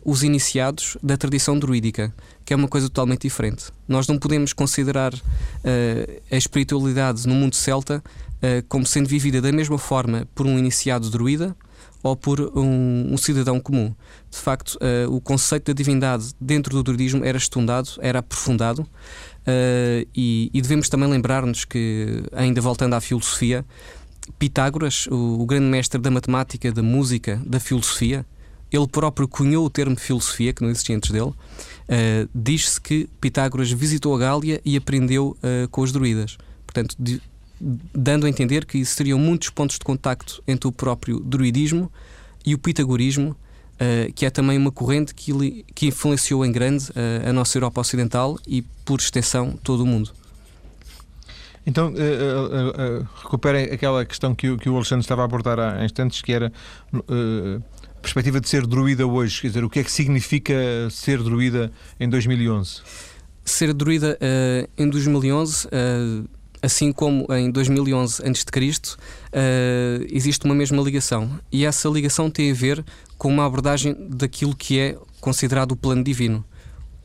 os 0.04 0.24
iniciados 0.24 0.96
da 1.00 1.16
tradição 1.16 1.57
druídica, 1.57 2.12
que 2.44 2.52
é 2.52 2.57
uma 2.57 2.66
coisa 2.66 2.88
totalmente 2.88 3.22
diferente. 3.22 3.66
Nós 3.87 4.09
não 4.09 4.18
podemos 4.18 4.52
considerar 4.52 5.14
a 6.28 6.37
espiritualidade 6.37 7.28
no 7.28 7.35
mundo 7.37 7.54
celta 7.54 8.02
como 8.68 8.85
sendo 8.85 9.09
vivida 9.09 9.40
da 9.40 9.52
mesma 9.52 9.78
forma 9.78 10.26
por 10.35 10.46
um 10.48 10.59
iniciado 10.59 11.09
druida 11.11 11.54
ou 12.02 12.16
por 12.16 12.40
um, 12.40 13.12
um 13.12 13.16
cidadão 13.16 13.61
comum. 13.61 13.94
De 14.31 14.38
facto, 14.38 14.76
uh, 14.76 15.14
o 15.14 15.20
conceito 15.20 15.66
da 15.66 15.72
divindade 15.72 16.33
dentro 16.40 16.72
do 16.74 16.83
druidismo 16.83 17.24
era 17.24 17.37
estudado, 17.37 17.90
era 18.00 18.20
aprofundado, 18.20 18.83
uh, 18.83 20.09
e, 20.14 20.50
e, 20.52 20.62
devemos 20.62 20.88
também 20.88 21.09
lembrar-nos 21.09 21.64
que, 21.64 22.22
ainda 22.33 22.61
voltando 22.61 22.94
à 22.94 23.00
filosofia, 23.00 23.64
Pitágoras, 24.38 25.06
o, 25.06 25.40
o, 25.40 25.46
grande 25.46 25.66
mestre 25.66 26.00
da 26.00 26.10
matemática, 26.10 26.72
da 26.72 26.82
música, 26.82 27.40
da 27.44 27.60
filosofia, 27.60 28.26
ele 28.70 28.86
próprio 28.86 29.26
cunhou 29.26 29.64
o 29.64 29.70
termo 29.70 29.96
filosofia, 29.96 30.52
que 30.52 30.62
não 30.62 30.70
existia 30.70 30.96
antes 30.96 31.10
dele. 31.10 31.30
Uh, 31.30 32.28
Diz-se 32.34 32.80
que 32.80 33.08
Pitágoras 33.20 33.70
visitou 33.70 34.14
a 34.14 34.18
Gália 34.18 34.60
e 34.64 34.76
aprendeu 34.76 35.36
com 35.70 35.80
os 35.80 35.90
druidas. 35.90 36.36
Portanto, 36.66 36.94
de, 36.98 37.20
dando 37.60 38.26
a 38.26 38.28
entender 38.28 38.64
que 38.64 38.78
existiriam 38.78 39.18
muitos 39.18 39.50
pontos 39.50 39.78
de 39.78 39.84
contacto 39.84 40.42
entre 40.46 40.68
o 40.68 40.72
próprio 40.72 41.20
druidismo 41.20 41.90
e 42.44 42.54
o 42.54 42.58
pitagorismo, 42.58 43.30
uh, 43.30 44.12
que 44.14 44.24
é 44.24 44.30
também 44.30 44.56
uma 44.56 44.70
corrente 44.70 45.14
que, 45.14 45.64
que 45.74 45.86
influenciou 45.86 46.44
em 46.44 46.52
grande 46.52 46.90
uh, 46.90 47.28
a 47.28 47.32
nossa 47.32 47.56
Europa 47.56 47.80
Ocidental 47.80 48.38
e, 48.46 48.62
por 48.84 49.00
extensão, 49.00 49.58
todo 49.62 49.82
o 49.82 49.86
mundo. 49.86 50.12
Então, 51.68 51.88
uh, 51.88 51.92
uh, 51.92 53.07
recupera 53.22 53.62
aquela 53.62 54.02
questão 54.02 54.35
que, 54.35 54.57
que, 54.57 54.70
o 54.70 54.74
Alexandre 54.74 55.04
estava 55.04 55.20
a 55.20 55.26
abordar 55.26 55.61
há 55.61 55.85
instantes, 55.85 56.22
que 56.22 56.33
era 56.33 56.50
a 56.90 58.00
perspectiva 58.00 58.40
de 58.40 58.48
ser 58.48 58.66
druida 58.66 59.07
hoje. 59.07 59.42
Quer 59.42 59.48
dizer, 59.48 59.64
o 59.64 59.68
que 59.68 59.81
é 59.81 59.85
que 59.85 59.92
significa 59.92 60.54
ser 60.90 61.22
druida 61.22 61.70
em 62.00 62.09
2011? 62.09 62.81
Ser 63.44 63.74
druida 63.74 64.18
em 64.78 64.88
2011 64.88 65.68
assim 66.62 66.90
como 66.90 67.26
em 67.33 67.50
2011 67.50 68.22
a.C., 68.22 68.70
uh, 68.72 70.07
existe 70.11 70.44
uma 70.46 70.54
mesma 70.54 70.83
ligação. 70.83 71.38
E 71.52 71.66
essa 71.66 71.88
ligação 71.88 72.31
tem 72.31 72.50
a 72.50 72.54
ver 72.54 72.85
com 73.18 73.28
uma 73.28 73.44
abordagem 73.44 73.94
daquilo 74.09 74.57
que 74.57 74.81
é 74.81 74.98
considerado 75.20 75.72
o 75.72 75.76
plano 75.76 76.02
divino. 76.02 76.44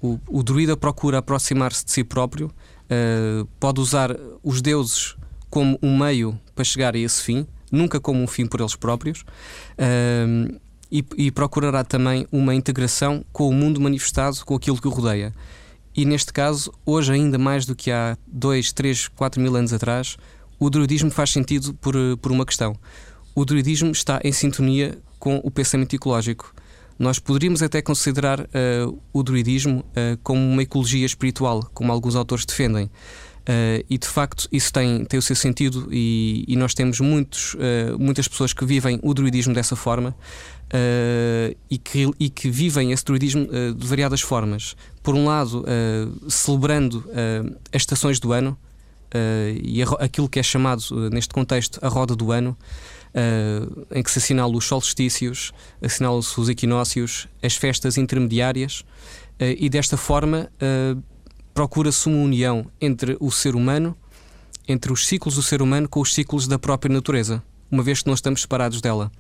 O, 0.01 0.19
o 0.27 0.41
druida 0.41 0.75
procura 0.75 1.19
aproximar-se 1.19 1.85
de 1.85 1.91
si 1.91 2.03
próprio, 2.03 2.51
uh, 2.89 3.45
pode 3.59 3.79
usar 3.79 4.15
os 4.43 4.61
deuses 4.61 5.15
como 5.49 5.77
um 5.81 5.97
meio 5.97 6.39
para 6.55 6.63
chegar 6.63 6.95
a 6.95 6.97
esse 6.97 7.21
fim, 7.21 7.47
nunca 7.71 7.99
como 7.99 8.21
um 8.21 8.27
fim 8.27 8.45
por 8.45 8.59
eles 8.59 8.75
próprios. 8.75 9.21
Uh, 9.77 10.59
e, 10.91 11.03
e 11.17 11.31
procurará 11.31 11.83
também 11.83 12.27
uma 12.31 12.53
integração 12.53 13.25
com 13.33 13.49
o 13.49 13.53
mundo 13.53 13.81
manifestado, 13.81 14.45
com 14.45 14.55
aquilo 14.55 14.79
que 14.79 14.87
o 14.87 14.91
rodeia. 14.91 15.33
E 15.95 16.05
neste 16.05 16.31
caso, 16.31 16.71
hoje 16.85 17.11
ainda 17.11 17.39
mais 17.39 17.65
do 17.65 17.75
que 17.75 17.91
há 17.91 18.15
2, 18.27 18.71
3, 18.73 19.07
4 19.07 19.41
mil 19.41 19.55
anos 19.55 19.73
atrás, 19.73 20.17
o 20.59 20.69
druidismo 20.69 21.09
faz 21.09 21.31
sentido 21.31 21.73
por, 21.73 21.95
por 22.21 22.31
uma 22.31 22.45
questão. 22.45 22.75
O 23.33 23.43
druidismo 23.43 23.91
está 23.91 24.19
em 24.23 24.31
sintonia 24.31 24.97
com 25.17 25.41
o 25.43 25.49
pensamento 25.49 25.95
ecológico. 25.95 26.53
Nós 26.97 27.19
poderíamos 27.19 27.61
até 27.61 27.81
considerar 27.81 28.41
uh, 28.41 28.99
o 29.11 29.23
druidismo 29.23 29.79
uh, 29.79 30.17
como 30.23 30.41
uma 30.41 30.63
ecologia 30.63 31.05
espiritual, 31.05 31.69
como 31.73 31.91
alguns 31.91 32.15
autores 32.15 32.45
defendem. 32.45 32.85
Uh, 32.85 33.83
e 33.89 33.97
de 33.97 34.07
facto 34.07 34.47
isso 34.51 34.71
tem, 34.71 35.03
tem 35.03 35.19
o 35.19 35.21
seu 35.21 35.35
sentido, 35.35 35.89
e, 35.91 36.45
e 36.47 36.55
nós 36.55 36.73
temos 36.73 36.99
muitos, 37.01 37.57
muitas 37.99 38.27
pessoas 38.27 38.53
que 38.53 38.63
vivem 38.63 38.99
o 39.03 39.13
druidismo 39.13 39.53
dessa 39.53 39.75
forma 39.75 40.15
uh, 40.73 41.55
e, 41.69 41.77
que, 41.77 42.09
e 42.19 42.29
que 42.29 42.49
vivem 42.49 42.91
esse 42.91 43.05
druidismo 43.05 43.43
uh, 43.43 43.73
de 43.73 43.87
variadas 43.87 44.21
formas. 44.21 44.75
Por 45.01 45.15
um 45.15 45.25
lado, 45.25 45.63
uh, 45.63 46.29
celebrando 46.29 47.03
as 47.71 47.81
estações 47.81 48.19
do 48.19 48.33
ano 48.33 48.57
e 49.61 49.83
a, 49.83 49.85
aquilo 49.99 50.27
que 50.27 50.39
é 50.39 50.43
chamado, 50.43 51.09
neste 51.11 51.33
contexto, 51.33 51.79
a 51.83 51.87
roda 51.87 52.15
do 52.15 52.31
ano. 52.31 52.57
Em 53.91 54.01
que 54.01 54.09
se 54.09 54.19
assinalam 54.19 54.55
os 54.55 54.65
solstícios, 54.65 55.51
assinalam-se 55.81 56.39
os 56.39 56.49
equinócios, 56.49 57.27
as 57.41 57.55
festas 57.55 57.97
intermediárias, 57.97 58.83
e 59.39 59.69
desta 59.69 59.97
forma 59.97 60.49
procura-se 61.53 62.07
uma 62.07 62.23
união 62.23 62.65
entre 62.81 63.15
o 63.19 63.31
ser 63.31 63.55
humano, 63.55 63.95
entre 64.67 64.91
os 64.91 65.05
ciclos 65.05 65.35
do 65.35 65.43
ser 65.43 65.61
humano 65.61 65.87
com 65.87 66.01
os 66.01 66.13
ciclos 66.13 66.47
da 66.47 66.57
própria 66.57 66.93
natureza, 66.93 67.43
uma 67.69 67.83
vez 67.83 68.01
que 68.01 68.09
nós 68.09 68.19
estamos 68.19 68.41
separados 68.41 68.81
dela. 68.81 69.11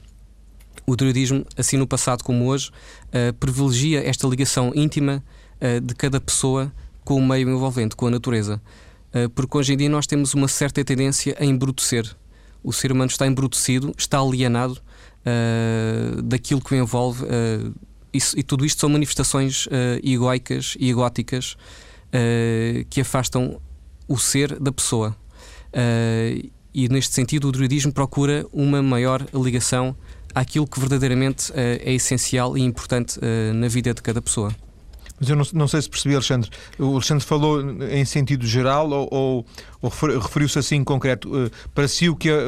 O 0.85 0.95
druidismo, 0.95 1.45
assim 1.55 1.77
no 1.77 1.87
passado 1.87 2.23
como 2.23 2.47
hoje, 2.47 2.69
uh, 3.07 3.33
privilegia 3.33 4.07
esta 4.07 4.27
ligação 4.27 4.71
íntima 4.75 5.23
uh, 5.61 5.79
de 5.79 5.93
cada 5.95 6.19
pessoa 6.19 6.73
com 7.03 7.15
o 7.15 7.25
meio 7.25 7.49
envolvente, 7.49 7.95
com 7.95 8.07
a 8.07 8.11
natureza. 8.11 8.61
Uh, 9.13 9.29
porque 9.29 9.57
hoje 9.57 9.73
em 9.73 9.77
dia 9.77 9.89
nós 9.89 10.07
temos 10.07 10.33
uma 10.33 10.47
certa 10.47 10.83
tendência 10.83 11.35
a 11.39 11.45
embrutecer. 11.45 12.15
O 12.63 12.71
ser 12.71 12.91
humano 12.91 13.09
está 13.09 13.27
embrutecido, 13.27 13.93
está 13.97 14.19
alienado 14.19 14.81
daquilo 16.23 16.61
que 16.61 16.73
o 16.73 16.77
envolve. 16.77 17.25
Isso, 18.13 18.37
e 18.37 18.43
tudo 18.43 18.65
isto 18.65 18.79
são 18.79 18.89
manifestações 18.89 19.65
uh, 19.65 19.69
egoicas 20.03 20.75
e 20.79 20.89
egóticas 20.89 21.55
que 22.89 23.01
afastam 23.01 23.59
o 24.07 24.17
ser 24.19 24.59
da 24.59 24.71
pessoa. 24.71 25.15
e 26.73 26.89
neste 26.89 27.13
sentido, 27.15 27.47
o 27.47 27.51
druidismo 27.51 27.91
procura 27.91 28.45
uma 28.53 28.83
maior 28.83 29.25
ligação 29.33 29.95
àquilo 30.33 30.67
que 30.67 30.79
verdadeiramente 30.79 31.51
uh, 31.51 31.55
é 31.55 31.93
essencial 31.93 32.57
e 32.57 32.61
importante 32.61 33.19
uh, 33.19 33.53
na 33.53 33.67
vida 33.67 33.93
de 33.93 34.01
cada 34.01 34.21
pessoa. 34.21 34.53
Mas 35.19 35.29
eu 35.29 35.35
não, 35.35 35.45
não, 35.53 35.67
sei 35.67 35.81
se 35.81 35.89
percebi, 35.89 36.15
Alexandre. 36.15 36.49
O 36.77 36.93
Alexandre 36.93 37.25
falou 37.25 37.61
em 37.83 38.03
sentido 38.03 38.45
geral 38.45 38.89
ou, 38.89 39.07
ou, 39.11 39.45
ou 39.81 39.89
referiu-se 40.19 40.59
assim 40.59 40.77
em 40.77 40.83
concreto? 40.83 41.29
Uh, 41.29 41.51
para 41.73 41.87
si, 41.87 42.09
o 42.09 42.15
que 42.15 42.29
é, 42.29 42.45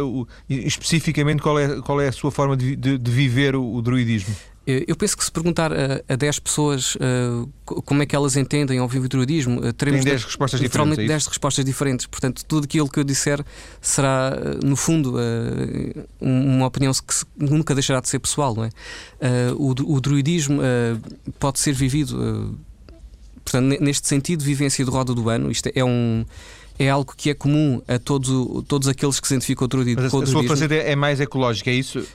especificamente, 0.50 1.42
qual 1.42 1.60
é, 1.60 1.82
qual 1.82 2.02
é 2.02 2.08
a 2.08 2.12
sua 2.12 2.32
forma 2.32 2.58
de, 2.58 2.76
de, 2.76 2.98
de 2.98 3.12
viver 3.12 3.56
o, 3.56 3.76
o 3.76 3.82
druidismo? 3.82 4.36
Eh, 4.68 4.86
eu 4.88 4.96
penso 4.96 5.16
que 5.16 5.24
se 5.24 5.32
perguntar 5.32 5.72
a, 5.72 6.02
a 6.08 6.16
10 6.16 6.40
pessoas 6.40 6.96
uh, 6.96 7.50
como 7.84 8.02
é 8.02 8.06
que 8.06 8.16
elas 8.16 8.36
entendem 8.36 8.80
ao 8.80 8.88
vivo 8.88 9.06
o 9.06 9.10
druidismo, 9.10 9.60
uh, 9.60 9.74
teremos 9.74 10.04
10 10.04 10.24
respostas 10.24 10.60
diferentes, 10.60 10.98
10 10.98 11.10
é 11.10 11.30
respostas 11.30 11.66
diferentes. 11.66 12.06
Portanto, 12.08 12.44
tudo 12.46 12.66
aquilo 12.66 12.90
que 12.90 13.00
eu 13.00 13.04
disser 13.04 13.44
será, 13.80 14.34
no 14.64 14.76
fundo, 14.76 15.16
uh, 15.16 16.06
uma 16.20 16.66
opinião 16.66 16.92
que 16.92 17.26
nunca 17.38 17.74
deixará 17.74 18.00
de 18.00 18.10
ser 18.10 18.20
pessoal. 18.20 18.56
Não 18.56 18.64
é? 18.64 18.70
O, 19.58 19.72
o, 19.96 20.02
druidismo 20.02 20.62
pode 21.40 21.60
ser 21.60 21.74
vivido, 21.74 22.58
portanto, 23.44 23.82
neste 23.82 24.08
sentido, 24.08 24.44
vivência 24.44 24.84
de 24.84 24.90
roda 24.90 25.14
do 25.14 25.30
ano. 25.30 25.52
Isto 25.52 25.70
é 25.74 25.84
um 25.84 26.26
é 26.78 26.90
algo 26.90 27.14
que 27.16 27.30
é 27.30 27.34
comum 27.34 27.82
a 27.88 27.98
todos, 27.98 28.30
todos 28.68 28.88
aqueles 28.88 29.20
que 29.20 29.28
se 29.28 29.34
identificam 29.34 29.60
com 29.60 29.66
o 29.66 29.68
druidismo. 29.68 30.02
Mas 30.04 30.14
a, 30.14 30.54
a 30.54 30.58
sua 30.58 30.76
é 30.76 30.96
mais 30.96 31.22
ecológica, 31.22 31.70
é 31.70 31.74
isso? 31.74 32.06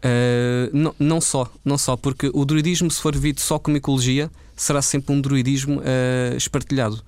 Uh, 0.00 0.70
não, 0.72 0.94
não 0.98 1.20
só, 1.20 1.50
não 1.62 1.76
só, 1.76 1.94
porque 1.96 2.30
o 2.32 2.44
druidismo, 2.44 2.90
se 2.90 3.00
for 3.00 3.14
visto 3.14 3.40
só 3.42 3.58
como 3.58 3.76
ecologia, 3.76 4.30
será 4.56 4.80
sempre 4.80 5.14
um 5.14 5.20
druidismo 5.20 5.80
uh, 5.80 6.36
espartilhado. 6.36 7.02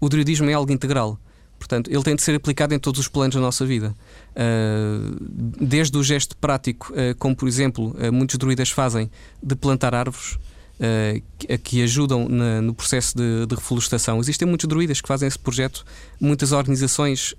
O 0.00 0.08
druidismo 0.08 0.48
é 0.48 0.54
algo 0.54 0.72
integral. 0.72 1.18
Portanto, 1.58 1.90
ele 1.90 2.02
tem 2.02 2.14
de 2.14 2.22
ser 2.22 2.34
aplicado 2.36 2.72
em 2.72 2.78
todos 2.78 3.00
os 3.00 3.08
planos 3.08 3.34
da 3.34 3.40
nossa 3.40 3.66
vida. 3.66 3.94
Uh, 4.30 5.16
desde 5.66 5.98
o 5.98 6.02
gesto 6.02 6.36
prático, 6.36 6.92
como 7.18 7.34
por 7.34 7.48
exemplo, 7.48 7.94
muitos 8.12 8.36
druidas 8.38 8.70
fazem, 8.70 9.10
de 9.42 9.56
plantar 9.56 9.92
árvores 9.92 10.38
que, 11.36 11.58
que, 11.58 11.82
ajudam 11.82 12.28
na, 12.28 12.62
no 12.62 12.72
processo 12.72 13.16
de, 13.16 13.44
de, 13.46 13.54
reflorestação. 13.56 14.20
Existem 14.20 14.46
muitos 14.46 14.68
druidas 14.68 15.00
que 15.00 15.08
fazem 15.08 15.26
esse 15.26 15.38
projeto, 15.38 15.84
muitas 16.20 16.52
organizações 16.52 17.34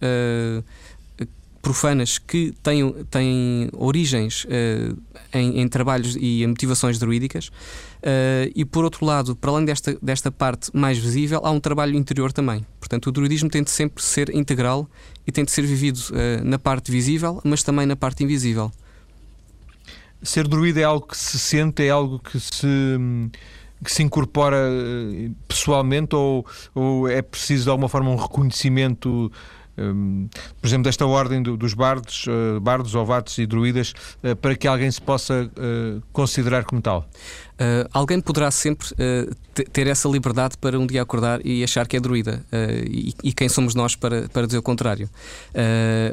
profanas 1.62 2.17
que 2.17 2.54
têm, 2.63 2.91
têm 3.10 3.69
origens 3.74 4.45
uh, 4.45 4.98
em, 5.34 5.62
em, 5.62 5.67
trabalhos 5.67 6.17
e 6.19 6.45
motivações 6.48 6.98
druídicas, 6.98 7.48
uh, 7.48 8.52
e 8.56 8.63
por 8.65 8.84
outro 8.84 9.06
lado, 9.06 9.36
para 9.36 9.52
além 9.52 9.65
desta, 9.65 9.98
desta 10.02 10.32
parte 10.32 10.72
mais 10.74 10.98
visível, 10.98 11.41
há 11.43 11.52
um 11.52 11.60
trabalho 11.60 11.95
interior 11.95 12.32
também. 12.32 12.65
Portanto, 12.80 13.08
o 13.08 13.12
druidismo 13.12 13.50
tem 13.50 13.63
de 13.63 13.72
sempre 13.72 14.04
ser 14.04 14.34
integral 14.34 14.89
e 15.28 15.32
tem 15.32 15.43
de 15.43 15.52
ser 15.52 15.63
vivido 15.63 15.98
uh, 15.98 16.43
na 16.43 16.58
parte 16.58 16.91
visível, 16.91 17.41
mas 17.43 17.63
também 17.63 17.86
na 17.86 17.95
parte 17.95 18.24
invisível. 18.24 18.72
Ser 20.22 20.48
druida 20.48 20.82
é 20.82 20.84
algo 20.84 21.08
que 21.08 21.17
se 21.17 21.39
sente, 21.39 21.84
é 21.84 21.89
algo 21.89 22.19
que 22.19 22.39
se 22.39 22.67
que 23.84 23.91
se 23.91 24.04
incorpora 24.04 24.58
pessoalmente 25.48 26.13
ou, 26.13 26.45
ou 26.76 27.08
é 27.08 27.22
preciso 27.22 27.63
de 27.63 27.69
alguma 27.69 27.88
forma 27.88 28.10
um 28.10 28.15
reconhecimento 28.17 29.32
por 30.60 30.68
exemplo, 30.68 30.84
desta 30.84 31.06
ordem 31.06 31.42
do, 31.42 31.58
dos 31.58 31.74
bardos, 31.74 32.26
uh, 32.28 32.60
bardos, 32.60 32.96
ovatos 32.96 33.38
e 33.38 33.46
druidas, 33.46 33.94
uh, 34.24 34.36
para 34.36 34.56
que 34.56 34.68
alguém 34.68 34.89
se 34.89 35.02
possa 35.02 35.46
uh, 35.46 36.02
considerar 36.12 36.63
como 36.63 36.82
tal? 36.82 37.08
alguém 37.94 38.22
poderá 38.22 38.50
sempre 38.52 38.88
ter 39.74 39.86
essa 39.86 40.08
liberdade 40.08 40.58
para 40.58 40.80
um 40.80 40.88
dia 40.88 41.02
acordar 41.02 41.46
e 41.46 41.62
achar 41.62 41.86
que 41.86 41.98
é 41.98 42.00
druida. 42.00 42.42
E, 42.89 43.13
e, 43.22 43.34
quem 43.34 43.50
somos 43.50 43.76
nós 43.76 43.98
para, 43.98 44.30
para 44.30 44.46
dizer 44.46 44.60
o 44.60 44.62
contrário? 44.62 45.10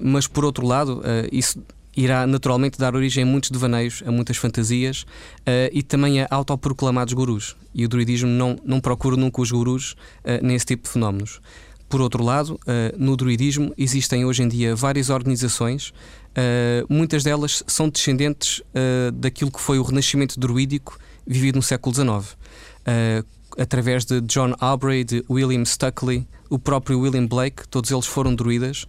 mas, 0.03 0.27
por 0.27 0.45
outro 0.45 0.67
lado, 0.67 1.01
isso 1.31 1.63
irá 1.97 2.27
naturalmente 2.27 2.79
dar 2.79 2.95
origem 2.95 3.25
a 3.25 3.27
muitos 3.27 3.51
devaneios, 3.51 4.03
a 4.07 4.13
muitas 4.13 4.37
fantasias 4.37 5.03
uh, 5.03 5.73
e 5.73 5.83
também 5.83 6.21
a 6.21 6.29
autoproclamados 6.31 7.15
gurus. 7.15 7.57
E 7.75 7.85
o 7.85 7.89
druidismo 7.89 8.29
não, 8.29 8.59
não 8.65 8.81
procura 8.81 9.17
nunca 9.17 9.41
os 9.41 9.51
gurus 9.51 9.93
uh, 9.93 10.45
nesse 10.45 10.67
tipo 10.67 10.85
de 10.85 10.91
fenómenos. 10.91 11.41
Por 11.89 12.01
outro 12.01 12.23
lado, 12.23 12.59
eh, 12.67 12.95
no 12.99 13.17
druidismo 13.17 13.73
existem 13.79 14.25
hoje 14.25 14.43
em 14.43 14.49
dia 14.49 14.75
várias 14.75 15.09
organizações, 15.09 15.95
eh, 16.35 16.85
muitas 16.89 17.23
delas 17.23 17.63
são 17.67 17.89
descendentes 17.89 18.61
eh, 18.75 19.13
daquilo 19.15 19.53
que 19.53 19.61
foi 19.61 19.79
o 19.79 19.83
renascimento 19.83 20.39
druídico 20.39 20.99
vivido 21.27 21.57
no 21.57 21.63
século 21.63 21.95
XIX. 21.95 22.37
Através 23.59 24.05
de 24.05 24.21
John 24.21 24.55
Aubrey, 24.61 25.03
de 25.03 25.25
William 25.31 25.65
Stuckley, 25.65 26.27
o 26.51 26.59
próprio 26.59 27.01
William 27.01 27.27
Blake, 27.27 27.67
todos 27.69 27.91
eles 27.91 28.07
foram 28.07 28.35
druidas 28.35 28.87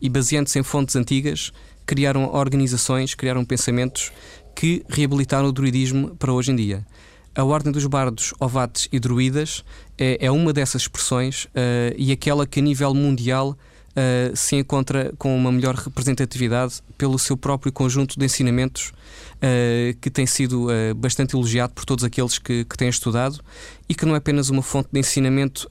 e, 0.00 0.08
baseando-se 0.08 0.58
em 0.58 0.62
fontes 0.62 0.94
antigas, 0.94 1.50
criaram 1.86 2.32
organizações, 2.32 3.14
criaram 3.14 3.44
pensamentos 3.44 4.12
que 4.54 4.84
reabilitaram 4.88 5.48
o 5.48 5.52
druidismo 5.52 6.14
para 6.16 6.32
hoje 6.32 6.52
em 6.52 6.56
dia. 6.56 6.86
A 7.34 7.44
Ordem 7.44 7.72
dos 7.72 7.86
Bardos, 7.86 8.34
Ovates 8.38 8.88
e 8.92 9.00
Druidas 9.00 9.64
é, 9.96 10.26
é 10.26 10.30
uma 10.30 10.52
dessas 10.52 10.82
expressões 10.82 11.44
uh, 11.46 11.94
e 11.96 12.12
aquela 12.12 12.46
que 12.46 12.60
a 12.60 12.62
nível 12.62 12.94
mundial 12.94 13.56
uh, 13.56 14.36
se 14.36 14.56
encontra 14.56 15.14
com 15.16 15.34
uma 15.34 15.50
melhor 15.50 15.74
representatividade 15.74 16.82
pelo 16.98 17.18
seu 17.18 17.34
próprio 17.34 17.72
conjunto 17.72 18.18
de 18.18 18.26
ensinamentos 18.26 18.92
uh, 19.36 19.96
que 19.98 20.10
tem 20.10 20.26
sido 20.26 20.68
bastante 20.94 21.34
elogiado 21.34 21.72
por 21.72 21.86
todos 21.86 22.04
aqueles 22.04 22.38
que, 22.38 22.66
que, 22.66 22.76
têm 22.76 22.88
estudado 22.88 23.40
e 23.88 23.94
que 23.94 24.04
não 24.04 24.14
é 24.14 24.18
apenas 24.18 24.50
uma 24.50 24.62
fonte 24.62 24.90
de 24.92 25.00
ensinamento 25.00 25.66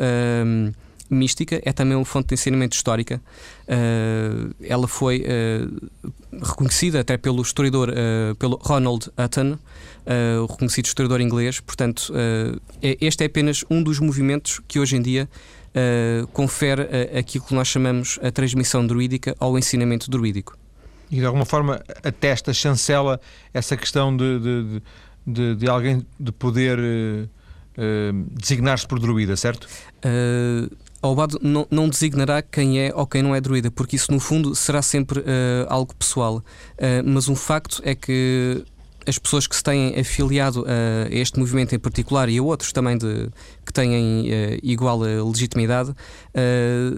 mística, 1.11 1.61
é 1.63 1.73
também 1.73 1.95
uma 1.95 2.05
fonte 2.05 2.29
de 2.29 2.35
ensinamento 2.35 2.75
histórica. 2.75 3.21
Uh, 3.67 4.55
ela 4.63 4.87
foi 4.87 5.25
uh, 5.25 6.07
reconhecida 6.41 7.01
até 7.01 7.17
pelo 7.17 7.41
historiador, 7.41 7.89
uh, 7.89 8.35
pelo 8.35 8.57
Ronald 8.57 9.09
Hutton, 9.17 9.57
o 10.41 10.45
reconhecido 10.45 10.85
historiador 10.85 11.21
inglês. 11.21 11.59
Portanto, 11.59 12.13
é, 12.81 12.97
este 12.99 13.23
é 13.23 13.27
apenas 13.27 13.63
um 13.69 13.81
dos 13.83 13.99
movimentos 13.99 14.61
que 14.67 14.79
hoje 14.79 14.95
em 14.95 15.01
dia 15.01 15.29
confere 16.33 16.83
aquilo 17.17 17.45
que 17.45 17.53
nós 17.53 17.67
chamamos 17.67 18.19
a 18.21 18.31
transmissão 18.31 18.85
druídica 18.85 19.35
ao 19.39 19.57
ensinamento 19.57 20.09
druídico. 20.09 20.57
E 21.09 21.17
de 21.17 21.25
alguma 21.25 21.45
forma 21.45 21.81
atesta, 22.03 22.53
chancela 22.53 23.19
essa 23.53 23.77
questão 23.77 24.15
de, 24.15 24.39
de, 24.39 24.81
de, 25.25 25.55
de 25.55 25.69
alguém 25.69 26.05
de 26.19 26.31
poder 26.31 26.79
designar-se 28.33 28.87
por 28.87 28.99
druida, 28.99 29.35
certo? 29.35 29.67
Uh, 30.05 30.69
Obado 31.03 31.39
não, 31.41 31.65
não, 31.71 31.89
designará 31.89 32.43
quem 32.43 32.79
é 32.79 32.93
ou 32.93 33.07
quem 33.07 33.23
não 33.23 33.33
é 33.33 33.41
druida, 33.41 33.71
porque 33.71 33.95
isso 33.95 34.11
no 34.11 34.19
fundo 34.19 34.53
será 34.53 34.83
sempre 34.83 35.21
uh, 35.21 35.23
algo 35.67 35.95
pessoal. 35.95 36.37
Uh, 36.37 36.43
mas 37.03 37.27
um 37.27 37.35
facto 37.35 37.81
é 37.83 37.95
que 37.95 38.63
as 39.05 39.17
pessoas 39.17 39.47
que 39.47 39.55
se 39.55 39.63
têm 39.63 39.99
afiliado 39.99 40.65
a 40.67 41.13
este 41.13 41.39
movimento 41.39 41.73
em 41.73 41.79
particular 41.79 42.29
e 42.29 42.37
a 42.37 42.43
outros 42.43 42.71
também 42.71 42.97
de, 42.97 43.29
que 43.65 43.73
têm 43.73 44.29
uh, 44.29 44.59
igual 44.61 44.99
legitimidade, 44.99 45.93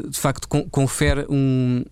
de 0.10 0.20
facto 0.20 0.48
confere 0.70 1.26
um, 1.30 1.84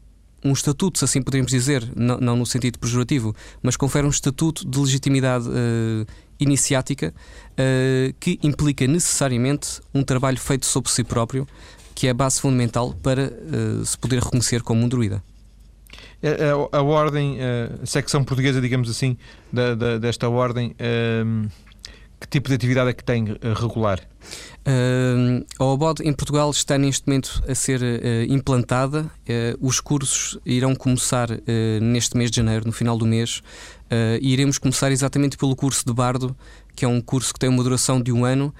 um 0.43 0.51
estatuto, 0.51 0.99
se 0.99 1.05
assim 1.05 1.21
podemos 1.21 1.51
dizer, 1.51 1.87
não, 1.95 2.35
no 2.35 2.45
sentido 2.45 2.77
pejorativo, 2.79 3.35
mas 3.61 3.77
confere 3.77 4.05
um 4.05 4.09
estatuto 4.09 4.67
de 4.67 4.79
legitimidade 4.79 5.45
iniciática 6.39 7.13
que 8.19 8.39
implica 8.43 8.87
necessariamente 8.87 9.79
um 9.93 10.03
trabalho 10.03 10.39
feito 10.39 10.65
sobre 10.65 10.91
si 10.91 11.03
próprio 11.03 11.47
que 12.01 12.07
é 12.07 12.09
a 12.09 12.13
base 12.13 12.41
fundamental 12.41 12.95
para 12.95 13.31
uh, 13.31 13.85
se 13.85 13.95
poder 13.97 14.23
reconhecer 14.23 14.63
como 14.63 14.83
um 14.83 14.89
druida. 14.89 15.23
A, 16.23 16.27
é, 16.27 16.31
é, 16.31 16.51
a 16.51 16.81
ordem, 16.81 17.37
eh, 17.39 17.69
a 17.81 17.85
secção 17.85 18.23
portuguesa, 18.23 18.61
digamos 18.61 18.89
assim, 18.89 19.17
da, 19.51 19.75
da, 19.75 19.97
desta 19.97 20.29
ordem, 20.29 20.75
um, 21.25 21.47
que 22.21 22.27
tipo 22.27 22.47
de 22.47 22.53
atividade 22.53 22.91
é 22.91 22.93
que 22.93 23.03
tem 23.03 23.23
uh, 23.23 23.37
regular? 23.55 23.99
Uh, 24.61 25.43
a 25.57 25.65
OBOD 25.65 26.03
em 26.07 26.13
Portugal 26.13 26.51
está 26.51 26.77
neste 26.77 27.07
momento 27.07 27.43
a 27.47 27.55
ser 27.55 27.81
uh, 27.81 28.31
implantada. 28.31 29.09
Uh, 29.27 29.57
os 29.59 29.79
cursos 29.79 30.39
irão 30.45 30.75
começar 30.75 31.29
neste 31.81 32.15
mês 32.15 32.29
de 32.29 32.37
janeiro, 32.37 32.65
no 32.67 32.71
final 32.71 32.95
do 32.95 33.05
mês, 33.05 33.41
e 34.21 34.31
iremos 34.31 34.57
começar 34.57 34.91
exatamente 34.91 35.35
pelo 35.35 35.55
curso 35.55 35.83
de 35.85 35.91
Bardo, 35.91 36.35
que 36.75 36.85
é 36.85 36.87
um 36.87 37.01
curso 37.01 37.33
que 37.33 37.39
tem 37.39 37.49
uma 37.49 37.63
duração 37.63 37.99
de 37.99 38.11
um 38.11 38.23
ano 38.23 38.53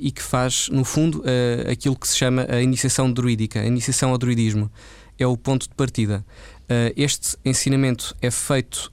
e 0.00 0.10
que 0.10 0.22
faz, 0.22 0.68
no 0.70 0.84
fundo, 0.84 1.22
aquilo 1.70 1.96
que 1.96 2.08
se 2.08 2.16
chama 2.16 2.46
a 2.48 2.60
iniciação 2.60 3.12
druídica, 3.12 3.60
a 3.60 3.66
iniciação 3.66 4.10
ao 4.10 4.18
druidismo. 4.18 4.70
É 5.18 5.26
o 5.26 5.36
ponto 5.36 5.68
de 5.68 5.74
partida. 5.74 6.24
Uh, 6.68 6.92
este 6.96 7.36
ensinamento 7.44 8.14
é 8.20 8.30
feito 8.30 8.92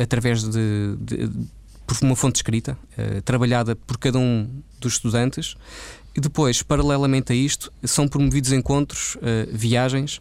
através 0.00 0.42
de, 0.42 0.96
de, 0.98 1.30
por 1.86 1.96
uma 2.02 2.16
fonte 2.16 2.36
escrita, 2.36 2.76
trabalhada 3.24 3.76
por 3.76 3.98
cada 3.98 4.18
um 4.18 4.48
dos 4.80 4.94
estudantes, 4.94 5.56
e 6.16 6.20
depois, 6.20 6.62
paralelamente 6.62 7.32
a 7.32 7.36
isto, 7.36 7.72
são 7.84 8.08
promovidos 8.08 8.52
encontros, 8.52 9.16
viagens 9.52 10.20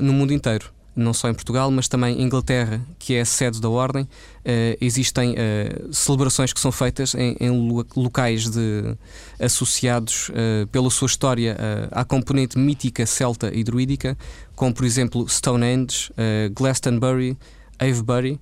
no 0.00 0.12
mundo 0.12 0.32
inteiro 0.32 0.70
não 0.98 1.14
só 1.14 1.28
em 1.28 1.34
Portugal, 1.34 1.70
mas 1.70 1.88
também 1.88 2.20
em 2.20 2.24
Inglaterra, 2.24 2.80
que 2.98 3.14
é 3.14 3.20
a 3.20 3.24
sede 3.24 3.60
da 3.60 3.68
Ordem. 3.68 4.02
Uh, 4.04 4.76
existem 4.80 5.32
uh, 5.32 5.92
celebrações 5.92 6.52
que 6.52 6.60
são 6.60 6.72
feitas 6.72 7.14
em, 7.14 7.36
em 7.40 7.50
locais 7.96 8.50
de, 8.50 8.96
associados 9.40 10.30
uh, 10.30 10.66
pela 10.68 10.90
sua 10.90 11.06
história 11.06 11.56
à 11.90 12.04
componente 12.04 12.58
mítica 12.58 13.06
celta 13.06 13.50
e 13.54 13.62
druídica, 13.62 14.16
como 14.54 14.74
por 14.74 14.84
exemplo 14.84 15.28
Stonehenge, 15.28 16.10
Glastonbury, 16.52 17.36
Avebury. 17.78 18.40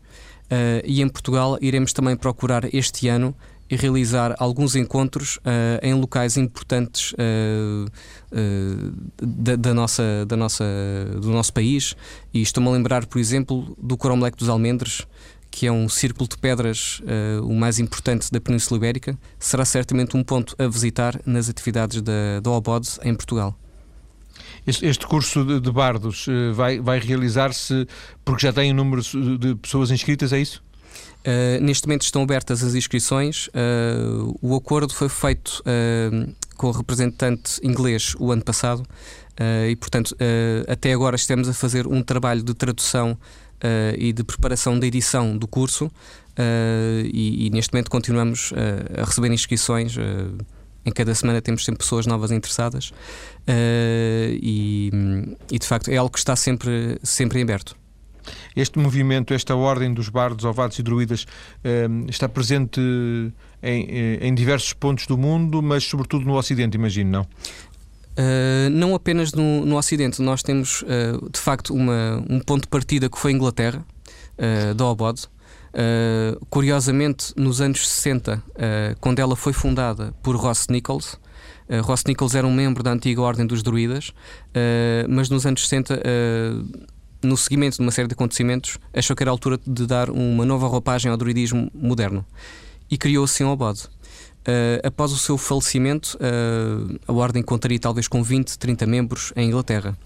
e 0.85 1.03
em 1.03 1.09
Portugal 1.09 1.59
iremos 1.61 1.93
também 1.93 2.17
procurar 2.17 2.73
este 2.75 3.09
ano 3.09 3.35
e 3.69 3.77
realizar 3.77 4.35
alguns 4.39 4.77
encontros 4.77 5.37
uh, 5.39 5.79
em 5.83 5.95
locais 5.95 6.37
importantes 6.37 7.13
uh, 7.13 7.87
uh, 8.33 8.93
da, 9.21 9.57
da, 9.57 9.75
nossa, 9.75 10.25
da 10.27 10.37
nossa, 10.37 10.65
do 11.21 11.31
nosso 11.31 11.53
país. 11.53 11.97
E 12.33 12.41
estou-me 12.43 12.69
a 12.69 12.73
lembrar, 12.73 13.07
por 13.07 13.19
exemplo, 13.19 13.77
do 13.81 13.97
Coromleque 13.97 14.39
dos 14.39 14.49
Almendres, 14.49 15.07
que 15.51 15.67
é 15.67 15.73
um 15.73 15.89
círculo 15.89 16.29
de 16.29 16.37
pedras 16.37 17.01
o 17.43 17.55
mais 17.55 17.79
importante 17.79 18.31
da 18.31 18.39
Península 18.39 18.77
Ibérica. 18.77 19.19
Será 19.39 19.65
certamente 19.65 20.15
um 20.15 20.23
ponto 20.23 20.55
a 20.59 20.69
visitar 20.69 21.19
nas 21.25 21.49
atividades 21.49 22.03
da, 22.03 22.41
da 22.43 22.51
em 23.03 23.15
Portugal. 23.15 23.59
Este, 24.67 25.07
curso 25.07 25.45
de, 25.45 25.61
de 25.61 25.73
bardos 25.73 26.27
vai, 26.53 26.79
vai 26.79 26.99
realizar-se 26.99 27.87
porque 28.23 28.43
já 28.43 28.53
tem 28.53 28.71
um 28.71 28.75
número 28.75 29.01
de 29.39 29.55
pessoas 29.55 29.91
inscritas, 29.91 30.31
é 30.33 30.41
isso? 30.41 30.63
Uh, 31.27 31.61
neste 31.61 31.89
momento 31.89 32.03
estão 32.03 32.23
abertas 32.23 32.63
as 32.63 32.77
inscrições. 32.77 33.49
Uh, 33.49 34.39
o 34.41 34.55
acordo 34.55 34.95
foi 34.95 35.09
feito 35.09 35.61
uh, 35.61 36.33
com 36.57 36.69
o 36.69 36.71
representante 36.71 37.59
inglês 37.67 38.15
o 38.19 38.31
ano 38.31 38.45
passado 38.45 38.85
e, 39.69 39.77
portanto, 39.77 40.17
até 40.67 40.95
agora 40.95 41.15
estamos 41.15 41.47
a 41.47 41.53
fazer 41.53 41.87
um 41.87 42.03
trabalho 42.03 42.43
de 42.43 42.55
tradução 42.55 43.19
e 43.99 44.11
de 44.11 44.25
preparação 44.25 44.79
da 44.79 44.87
edição 44.87 45.37
do 45.37 45.47
curso. 45.47 45.91
E, 46.39 47.47
e, 47.47 47.51
neste 47.51 47.75
momento 47.75 47.91
continuamos 47.91 48.55
a 48.97 49.05
receber 49.05 49.31
inscrições. 49.31 49.95
em 50.87 50.91
cada 50.91 51.15
semana 51.15 51.43
temos 51.43 51.67
sempre 51.67 51.81
pessoas 51.81 52.07
novas 52.07 52.31
interessadas 52.31 52.95
e, 53.47 54.91
e, 55.53 55.59
de 55.59 55.67
facto 55.67 55.91
é 55.91 55.99
algo 55.99 56.11
que 56.11 56.19
está 56.19 56.35
sempre, 56.35 56.99
sempre 57.03 57.39
em 57.39 57.43
aberto. 57.43 57.77
Este 58.57 58.79
movimento, 58.79 59.35
esta 59.35 59.55
ordem 59.55 59.93
dos 59.93 60.09
bardos, 60.09 60.45
ovados 60.45 60.79
e 60.79 60.83
druidas 60.83 61.27
ehm, 61.63 62.07
está 62.09 62.27
presente 62.27 62.81
em, 63.63 63.87
eh, 63.89 64.19
em 64.23 64.35
diversos 64.35 64.73
pontos 64.73 65.07
do 65.07 65.19
mundo, 65.19 65.63
mas 65.63 65.85
sobretudo 65.85 66.25
no 66.25 66.35
Ocidente, 66.35 66.77
imagino, 66.77 67.11
não? 67.11 67.27
Uh, 68.19 68.71
não 68.71 68.95
apenas 68.95 69.35
no, 69.35 69.67
no 69.67 69.77
Ocidente, 69.77 70.23
nós 70.23 70.43
temos 70.43 70.81
uh, 70.83 71.31
de 71.31 71.39
facto 71.39 71.75
uma, 71.75 72.25
um 72.29 72.41
ponto 72.41 72.63
de 72.63 72.69
partida 72.69 73.11
que 73.11 73.19
foi 73.19 73.33
a 73.33 73.35
Inglaterra, 73.35 73.85
uh, 74.39 74.75
da 74.75 74.87
Obod. 74.87 75.29
curiosamente, 76.49 77.35
nos 77.37 77.61
anos 77.61 77.87
60, 77.87 78.43
quando 78.99 79.19
ela 79.19 79.37
foi 79.37 79.53
fundada 79.53 80.15
por 80.23 80.35
Ross 80.35 80.69
Nichols, 80.71 81.21
Ross 81.83 82.05
Nichols 82.07 82.35
era 82.35 82.47
um 82.47 82.55
membro 82.55 82.83
da 82.83 82.93
antiga 82.93 83.21
Ordem 83.21 83.47
dos 83.47 83.63
Druidas, 83.63 84.15
mas 85.07 85.29
nos 85.29 85.45
anos 85.45 85.69
60 85.69 86.01
no 87.27 87.37
seguimento 87.37 87.77
de 87.77 87.83
uma 87.83 87.93
série 87.93 88.09
de 88.09 88.15
acontecimentos, 88.15 88.79
achou 88.95 89.15
que 89.15 89.23
era 89.23 89.31
a 89.31 89.33
altura 89.33 89.59
de 89.67 89.87
dar 89.87 90.09
uma 90.11 90.45
nova 90.45 90.67
roupagem 90.67 91.11
ao 91.11 91.17
druidismo 91.17 91.71
moderno 91.75 92.25
e 92.91 92.97
criou 92.97 93.25
assim 93.25 93.45
o 93.45 93.49
Obod. 93.49 93.81
Uh, 93.83 94.79
após 94.87 95.11
o 95.11 95.19
seu 95.19 95.37
falecimento, 95.37 96.17
uh, 96.17 96.99
a 97.07 97.13
Ordem 97.13 97.43
contaria 97.43 97.81
talvez 97.81 98.07
com 98.07 98.23
20, 98.23 98.57
30 98.57 98.87
membros 98.87 99.33
em 99.35 99.49
Inglaterra. 99.49 99.99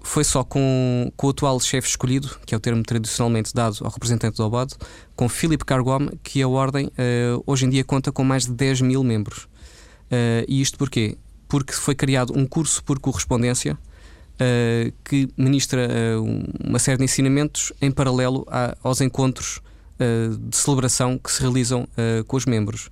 Foi 0.00 0.24
só 0.24 0.44
com, 0.44 1.12
com 1.16 1.26
o 1.26 1.30
atual 1.30 1.58
chefe 1.60 1.88
escolhido, 1.88 2.30
que 2.46 2.54
é 2.54 2.56
o 2.56 2.60
termo 2.60 2.82
tradicionalmente 2.82 3.52
dado 3.52 3.78
ao 3.82 3.90
representante 3.90 4.36
do 4.36 4.44
Obod, 4.44 4.72
com 5.16 5.28
Philip 5.28 5.64
Cargom, 5.64 6.08
que 6.22 6.40
a 6.42 6.48
Ordem 6.48 6.86
uh, 6.86 7.42
hoje 7.44 7.66
em 7.66 7.70
dia 7.70 7.84
conta 7.84 8.12
com 8.12 8.22
mais 8.22 8.46
de 8.46 8.52
10 8.52 8.82
mil 8.82 9.02
membros. 9.02 9.48
e 10.46 10.60
isto 10.60 10.78
porquê? 10.78 11.16
Porque 11.48 11.72
foi 11.72 11.94
criado 11.94 12.32
um 12.36 12.46
curso 12.46 12.82
por 12.84 12.98
correspondência 13.00 13.76
que 15.04 15.28
ministra 15.36 15.88
uma 16.64 16.78
série 16.78 16.98
de 16.98 17.04
ensinamentos 17.04 17.72
em 17.80 17.90
paralelo 17.90 18.44
a, 18.48 18.76
aos 18.82 19.00
encontros 19.00 19.60
de 20.40 20.56
celebração 20.56 21.16
que 21.16 21.30
se 21.30 21.40
realizam 21.40 21.86
com 22.26 22.36
os 22.36 22.44
membros 22.44 22.90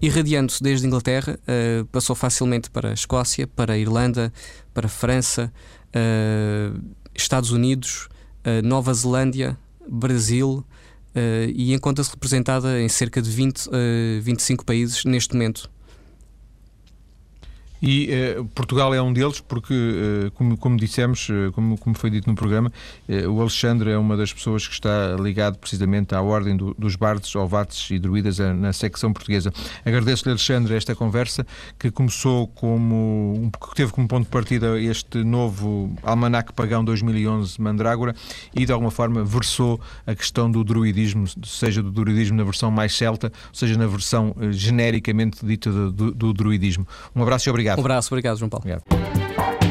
irradiando-se 0.00 0.62
desde 0.62 0.86
Inglaterra, 0.86 1.38
uh, 1.42 1.84
passou 1.86 2.14
facilmente 2.14 2.70
para 2.70 2.90
a 2.90 2.94
Escócia, 2.94 3.46
para 3.46 3.74
a 3.74 3.78
Irlanda, 3.78 4.32
para 4.74 4.86
a 4.86 4.90
França, 4.90 5.52
uh, 5.88 6.80
Estados 7.14 7.50
Unidos, 7.50 8.08
uh, 8.44 8.66
Nova 8.66 8.92
Zelândia, 8.92 9.56
Brasil 9.88 10.64
e 11.54 11.72
encontra-se 11.72 12.10
representada 12.10 12.78
em 12.78 12.90
cerca 12.90 13.22
de 13.22 13.30
20, 13.30 13.70
25 14.20 14.66
países 14.66 15.02
neste 15.06 15.32
momento. 15.32 15.70
E 17.80 18.08
uh, 18.38 18.44
Portugal 18.46 18.94
é 18.94 19.00
um 19.00 19.12
deles 19.12 19.40
porque, 19.40 19.74
uh, 19.74 20.30
como, 20.32 20.56
como 20.56 20.76
dissemos, 20.76 21.28
uh, 21.28 21.52
como, 21.52 21.76
como 21.78 21.96
foi 21.96 22.10
dito 22.10 22.28
no 22.28 22.34
programa, 22.34 22.72
o 23.28 23.40
Alexandre 23.40 23.90
é 23.90 23.98
uma 23.98 24.16
das 24.16 24.32
pessoas 24.32 24.66
que 24.66 24.74
está 24.74 25.16
ligado 25.20 25.58
precisamente 25.58 26.14
à 26.14 26.20
ordem 26.20 26.56
do, 26.56 26.74
dos 26.78 26.96
bardos, 26.96 27.34
ovates 27.36 27.90
e 27.90 27.98
druidas 27.98 28.38
na 28.38 28.72
secção 28.72 29.12
portuguesa. 29.12 29.52
Agradeço-lhe, 29.84 30.30
Alexandre, 30.30 30.74
esta 30.74 30.94
conversa 30.94 31.46
que 31.78 31.90
começou 31.90 32.48
como, 32.48 33.50
que 33.68 33.74
teve 33.74 33.92
como 33.92 34.08
ponto 34.08 34.24
de 34.24 34.30
partida 34.30 34.80
este 34.80 35.22
novo 35.22 35.94
Almanac 36.02 36.52
Pagão 36.52 36.84
2011 36.84 37.60
Mandrágora 37.60 38.14
e 38.54 38.66
de 38.66 38.72
alguma 38.72 38.90
forma 38.90 39.24
versou 39.24 39.80
a 40.06 40.14
questão 40.14 40.50
do 40.50 40.64
druidismo, 40.64 41.24
seja 41.44 41.82
do 41.82 41.90
druidismo 41.90 42.36
na 42.36 42.44
versão 42.44 42.70
mais 42.70 42.94
celta, 42.96 43.32
seja 43.52 43.76
na 43.78 43.86
versão 43.86 44.34
genericamente 44.50 45.44
dita 45.44 45.70
do, 45.70 45.92
do, 45.92 46.12
do 46.12 46.32
druidismo. 46.32 46.86
Um 47.14 47.22
abraço 47.22 47.48
e 47.48 47.50
obrigado. 47.50 47.75
Um 47.76 47.80
abraço, 47.80 48.08
obrigado, 48.12 48.38
João 48.38 48.48
Paulo. 48.48 48.64
Obrigado. 48.66 49.65